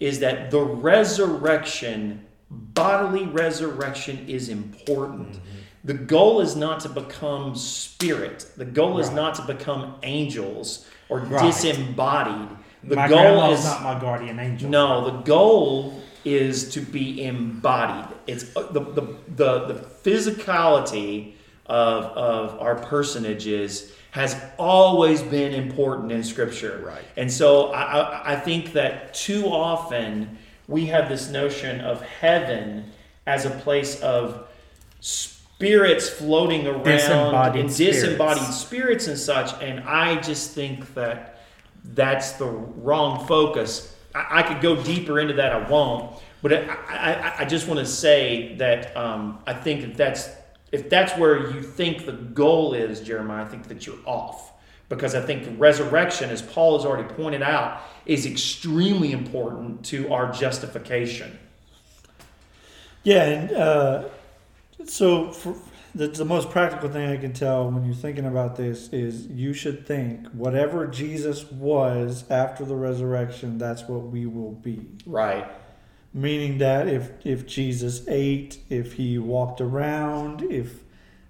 [0.00, 5.38] is that the resurrection, bodily resurrection, is important.
[5.84, 8.46] The goal is not to become spirit.
[8.56, 11.44] The goal is not to become angels or Right.
[11.46, 12.56] disembodied.
[12.84, 14.70] The my goal grandma's is not my guardian angel.
[14.70, 18.16] no, the goal is to be embodied.
[18.26, 19.02] It's uh, the the
[19.36, 21.34] the, the physicality
[21.66, 26.82] of of our personages has always been important in Scripture.
[26.84, 27.02] Right.
[27.16, 32.90] And so I, I, I think that too often we have this notion of heaven
[33.26, 34.48] as a place of
[35.00, 38.56] spirits floating around Disembodied and disembodied spirits.
[38.60, 39.62] spirits and such.
[39.62, 41.37] And I just think that
[41.94, 43.94] that's the wrong focus.
[44.14, 45.52] I, I could go deeper into that.
[45.52, 46.20] I won't.
[46.40, 50.28] But I, I, I just want to say that um, I think that that's
[50.70, 53.44] if that's where you think the goal is, Jeremiah.
[53.44, 54.52] I think that you're off
[54.88, 60.12] because I think the resurrection, as Paul has already pointed out, is extremely important to
[60.12, 61.38] our justification.
[63.02, 64.04] Yeah, and uh,
[64.84, 65.56] so for,
[65.98, 69.52] the, the most practical thing I can tell when you're thinking about this is you
[69.52, 74.86] should think whatever Jesus was after the resurrection, that's what we will be.
[75.04, 75.50] Right.
[76.14, 80.84] Meaning that if if Jesus ate, if he walked around, if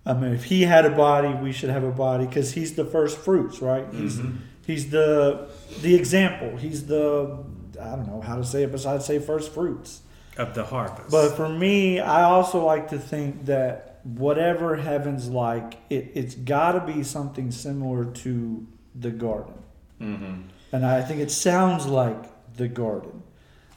[0.05, 2.85] I mean if he had a body, we should have a body because he's the
[2.85, 3.87] first fruits, right?
[3.91, 4.37] He's mm-hmm.
[4.67, 5.49] he's the
[5.81, 6.59] the example.
[6.59, 7.43] He's the
[7.81, 10.03] I don't know how to say it besides say first fruits.
[10.37, 11.11] Of the harvest.
[11.11, 16.73] But for me, I also like to think that whatever heaven's like, it, it's got
[16.73, 19.55] to be something similar to the garden.
[20.01, 22.17] And I think it sounds like
[22.57, 23.23] the garden,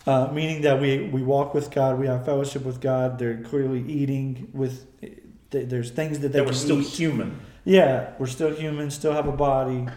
[0.06, 3.18] uh, meaning that we, we walk with God, we have fellowship with God.
[3.18, 4.86] They're clearly eating with.
[5.02, 6.88] th- There's things that they That we're still eat.
[6.88, 7.40] human.
[7.66, 9.88] Yeah, we're still human, still have a body.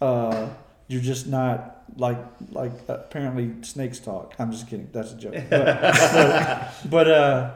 [0.00, 0.48] Uh,
[0.88, 2.18] you're just not like
[2.50, 4.34] like apparently snakes talk.
[4.38, 4.88] I'm just kidding.
[4.92, 5.34] That's a joke.
[5.50, 5.66] But
[6.90, 7.50] but, but, uh,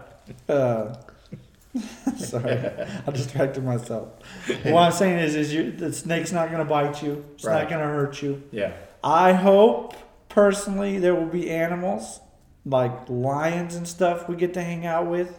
[0.53, 0.97] uh,
[2.17, 2.53] sorry,
[3.07, 4.09] I distracted myself.
[4.65, 7.25] What I'm saying is, is you, the snake's not going to bite you.
[7.35, 7.63] It's Right.
[7.63, 8.43] not going to hurt you.
[8.53, 8.73] Yeah.
[9.03, 9.95] I hope
[10.29, 12.21] personally there will be animals
[12.65, 15.39] like lions and stuff we get to hang out with.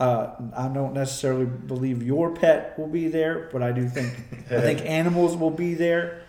[0.00, 4.12] Uh, I don't necessarily believe your pet will be there, but I do think
[4.50, 6.22] I think animals will be there.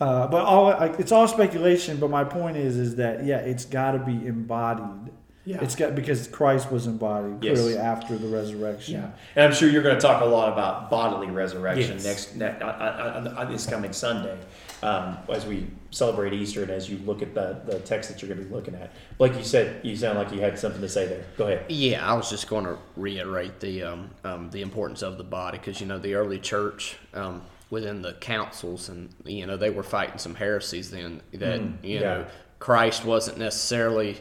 [0.00, 1.98] Uh, but all like, it's all speculation.
[1.98, 5.12] But my point is, is that yeah, it's got to be embodied.
[5.46, 5.62] Yeah.
[5.62, 7.58] It's got because Christ was embodied Yes.
[7.58, 8.94] clearly after the resurrection.
[8.94, 12.04] Yeah, and I'm sure you're going to talk a lot about bodily resurrection Yes.
[12.04, 14.38] next ne- uh, uh, uh, uh, this coming Sunday.
[14.82, 18.28] um, as we celebrate Easter and as you look at the, the text that you're
[18.28, 18.90] going to be looking at.
[19.18, 21.24] Like you said, you sound like you had something to say there.
[21.38, 21.64] Go ahead.
[21.70, 25.56] Yeah, I was just going to reiterate the um, um, the importance of the body
[25.56, 29.82] because you know the early church um, within the councils and you know they were
[29.82, 32.00] fighting some heresies then that you yeah.
[32.00, 32.26] know
[32.58, 34.20] Christ wasn't necessarily.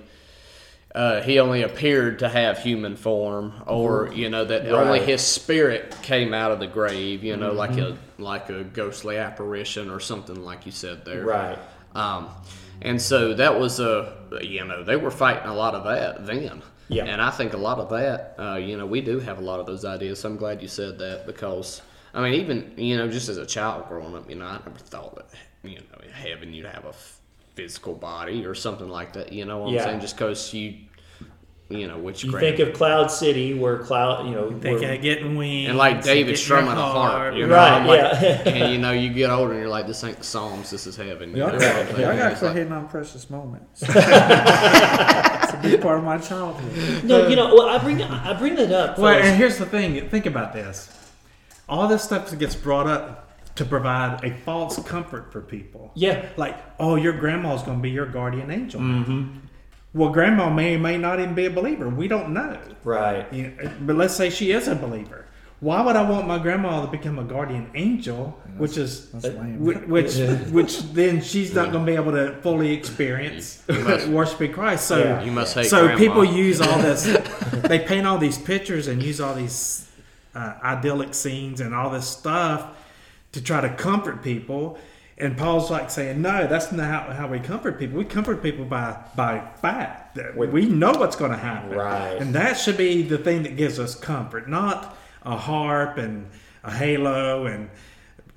[0.94, 5.96] Uh, he only appeared to have human form, or you know that only his spirit
[6.04, 7.24] came out of the grave.
[7.24, 11.26] You know, like a like a ghostly apparition or something like you said there.
[11.26, 11.60] Right.
[11.96, 12.30] Um,
[12.82, 16.62] and so that was a, you know, they were fighting a lot of that then.
[16.90, 17.06] Yeah.
[17.06, 19.60] And I think a lot of that, uh, you know, we do have a lot
[19.60, 20.20] of those ideas.
[20.20, 21.82] So I'm glad you said that because,
[22.14, 24.78] I mean, even, you know, just as a child growing up, you know, I never
[24.78, 25.28] thought that,
[25.64, 27.20] you know, in heaven you'd have a f-
[27.56, 29.32] physical body or something like that.
[29.32, 29.84] You know what I'm Yeah.
[29.86, 30.00] saying?
[30.02, 30.74] Just because you,
[31.70, 34.80] you know, which You grand- think of Cloud City, where Cloud, you know, They where-
[35.00, 35.70] can't wings.
[35.70, 38.42] and like David get strumming your a harp, you know, Right, I'm like- yeah.
[38.50, 40.96] and you know, you get older and you're like, this ain't the Psalms, this is
[40.96, 41.32] heaven.
[41.32, 42.18] you Y'all know, got, what I'm y'all saying?
[42.18, 43.82] got to It's quit like- hitting on precious moments.
[43.84, 47.04] it's a big part of my childhood.
[47.04, 48.98] no, you know, well, I bring I bring that up.
[48.98, 49.28] Well, fellas.
[49.28, 50.10] and here's the thing.
[50.10, 50.90] Think about this.
[51.70, 53.23] All this stuff gets brought up
[53.56, 55.92] to provide a false comfort for people.
[55.96, 58.82] yeah, Like, oh, your grandma's going to be your guardian angel.
[58.82, 59.38] Mm-hmm.
[59.94, 61.88] Well, grandma may or may not even be a believer.
[61.88, 62.58] We don't know.
[62.84, 63.32] right.
[63.32, 65.26] You know, but let's say she is a believer.
[65.60, 69.60] Why would I want my grandma to become a guardian angel, which is That's lame.
[69.64, 70.16] whi- which
[70.52, 73.64] which then she's not going to be able to fully experience
[74.10, 74.88] worshiping Christ.
[74.88, 75.24] So Yeah.
[75.24, 75.98] You must hate so grandma.
[76.00, 77.04] people use all this.
[77.54, 79.88] they paint all these pictures and use all these
[80.36, 82.76] uh, idyllic scenes and all this stuff
[83.34, 84.78] to try to comfort people.
[85.18, 87.98] And Paul's like saying, no, that's not how, how we comfort people.
[88.00, 90.16] We comfort people by by fact.
[90.16, 92.18] That We know what's going to happen, Right.
[92.18, 96.30] And that should be the thing that gives us comfort, not a harp and
[96.64, 97.70] a halo and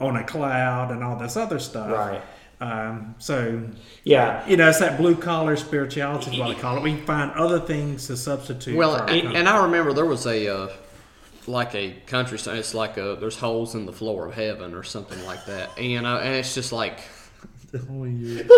[0.01, 1.91] on a cloud and all this other stuff.
[1.91, 2.23] Right.
[2.61, 3.63] Um, so
[4.05, 4.47] Yeah.
[4.49, 6.83] you know, it's that blue collar spirituality is what I call it.
[6.83, 8.77] We can find other things to substitute.
[8.77, 10.69] Well, for and, and I remember there was a uh,
[11.49, 12.57] like a country song.
[12.57, 15.71] It's like a there's holes in the floor of heaven or something like that.
[15.77, 17.01] And, you and it's just like
[17.91, 18.43] Oh, yeah.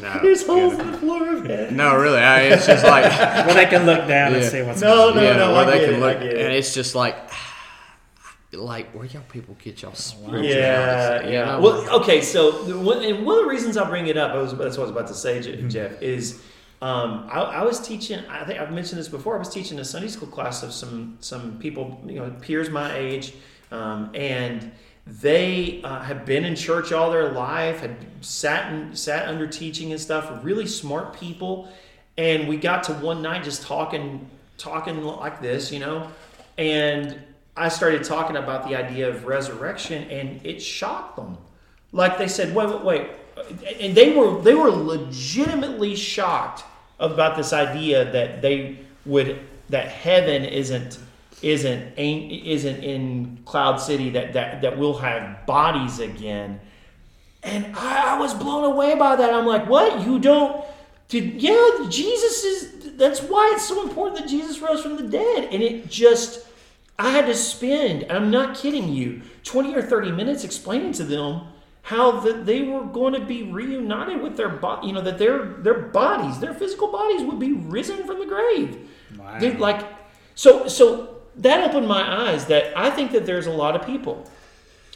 [0.00, 1.72] no, There's holes in the floor of it.
[1.72, 2.18] no, really.
[2.20, 3.04] I, it's just like
[3.46, 5.52] well, they can look down and see what's No, going no, you no.
[5.52, 6.36] know, I they get can it, look, it.
[6.36, 7.16] and it's just like
[8.52, 10.48] like where y'all people get y'all spirituality?
[10.48, 11.58] Yeah, you yeah.
[11.58, 12.20] Well, okay.
[12.22, 14.84] So one, and one of the reasons I bring it up, I was, that's what
[14.84, 15.68] I was about to say, Je- mm-hmm.
[15.68, 16.40] Jeff, is
[16.82, 18.24] um, I, I was teaching.
[18.30, 19.36] I think I've mentioned this before.
[19.36, 22.96] I was teaching a Sunday school class of some some people, you know, peers my
[22.96, 23.34] age,
[23.70, 24.72] um, and
[25.06, 29.92] they uh, had been in church all their life, had sat and sat under teaching
[29.92, 30.42] and stuff.
[30.42, 31.68] Really smart people,
[32.16, 34.26] and we got to one night just talking,
[34.56, 36.10] talking like this, you know,
[36.56, 37.20] and
[37.58, 41.36] I started talking about the idea of resurrection, and it shocked them.
[41.92, 43.06] Like they said, wait, wait, wait,
[43.80, 46.64] and they were they were legitimately shocked
[47.00, 49.40] about this idea that they would
[49.70, 50.98] that heaven isn't
[51.42, 56.60] isn't isn't in Cloud City that that that we'll have bodies again.
[57.42, 59.32] And I, I was blown away by that.
[59.32, 60.06] I'm like, what?
[60.06, 60.64] You don't?
[61.08, 61.86] Did yeah?
[61.88, 62.96] Jesus is.
[62.96, 65.48] That's why it's so important that Jesus rose from the dead.
[65.50, 66.46] And it just,
[66.98, 68.04] I had to spend.
[68.10, 69.22] I'm not kidding you.
[69.44, 71.46] 20 or 30 minutes explaining to them
[71.82, 74.88] how that they were going to be reunited with their body.
[74.88, 78.88] You know that their their bodies, their physical bodies, would be risen from the grave.
[79.18, 79.38] Wow.
[79.38, 79.86] They- like,
[80.34, 82.46] so so that opened my eyes.
[82.46, 84.30] That I think that there's a lot of people,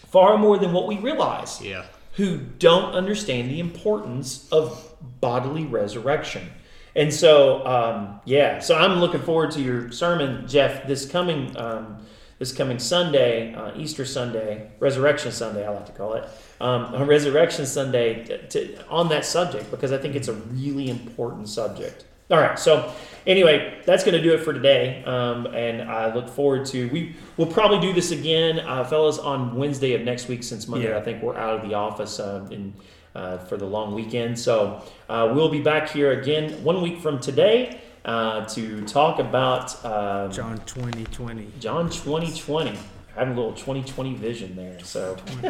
[0.09, 1.87] far more than what we realize yeah.
[2.13, 6.51] who don't understand the importance of bodily resurrection.
[6.97, 11.99] And so, um, yeah, so I'm looking forward to your sermon, Jeff, this coming um,
[12.39, 16.29] this coming Sunday, uh, Easter Sunday, Resurrection Sunday, I like to call it,
[16.61, 20.89] um, on Resurrection Sunday, to, to, on that subject because I think it's a really
[20.89, 22.05] important subject.
[22.31, 22.93] All right, so
[23.27, 27.15] anyway, that's going to do it for today, um, and I look forward to we
[27.37, 30.97] will probably do this again, uh, fellas, on Wednesday of next week since Monday Yeah.
[30.97, 32.73] I think we're out of the office uh, in
[33.15, 34.39] uh, for the long weekend.
[34.39, 39.85] So uh, we'll be back here again one week from today uh, to talk about
[39.85, 41.49] uh, John 2020.
[41.59, 42.79] John 2020.
[43.17, 44.81] Having a little 2020 vision there.
[44.81, 45.17] So,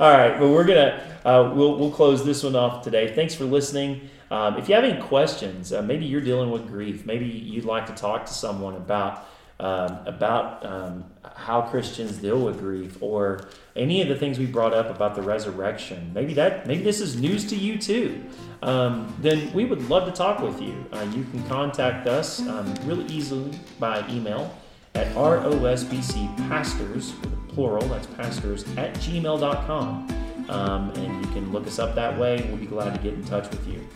[0.00, 3.14] all right, but we're gonna uh, we'll we'll close this one off today.
[3.14, 4.08] Thanks for listening.
[4.32, 7.06] Um, if you have any questions, uh, maybe you're dealing with grief.
[7.06, 9.28] Maybe you'd like to talk to someone about
[9.58, 11.04] um, about um,
[11.34, 15.22] how Christians deal with grief, or any of the things we brought up about the
[15.22, 16.10] resurrection.
[16.14, 18.24] Maybe that maybe this is news to you too.
[18.62, 20.84] Um, then we would love to talk with you.
[20.92, 24.54] Uh, you can contact us um, really easily by email
[24.94, 27.12] at rosbcpastors,
[27.48, 30.08] plural, that's pastors, at gmail.com.
[30.48, 32.46] um, and you can look us up that way.
[32.48, 33.86] We'll be glad to get in touch with you.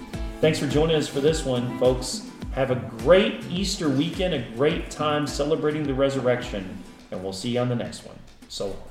[0.41, 2.30] Thanks for joining us for this one, folks.
[2.53, 6.79] Have a great Easter weekend, a great time celebrating the resurrection,
[7.11, 8.19] and we'll see you on the next one.
[8.49, 8.90] So long.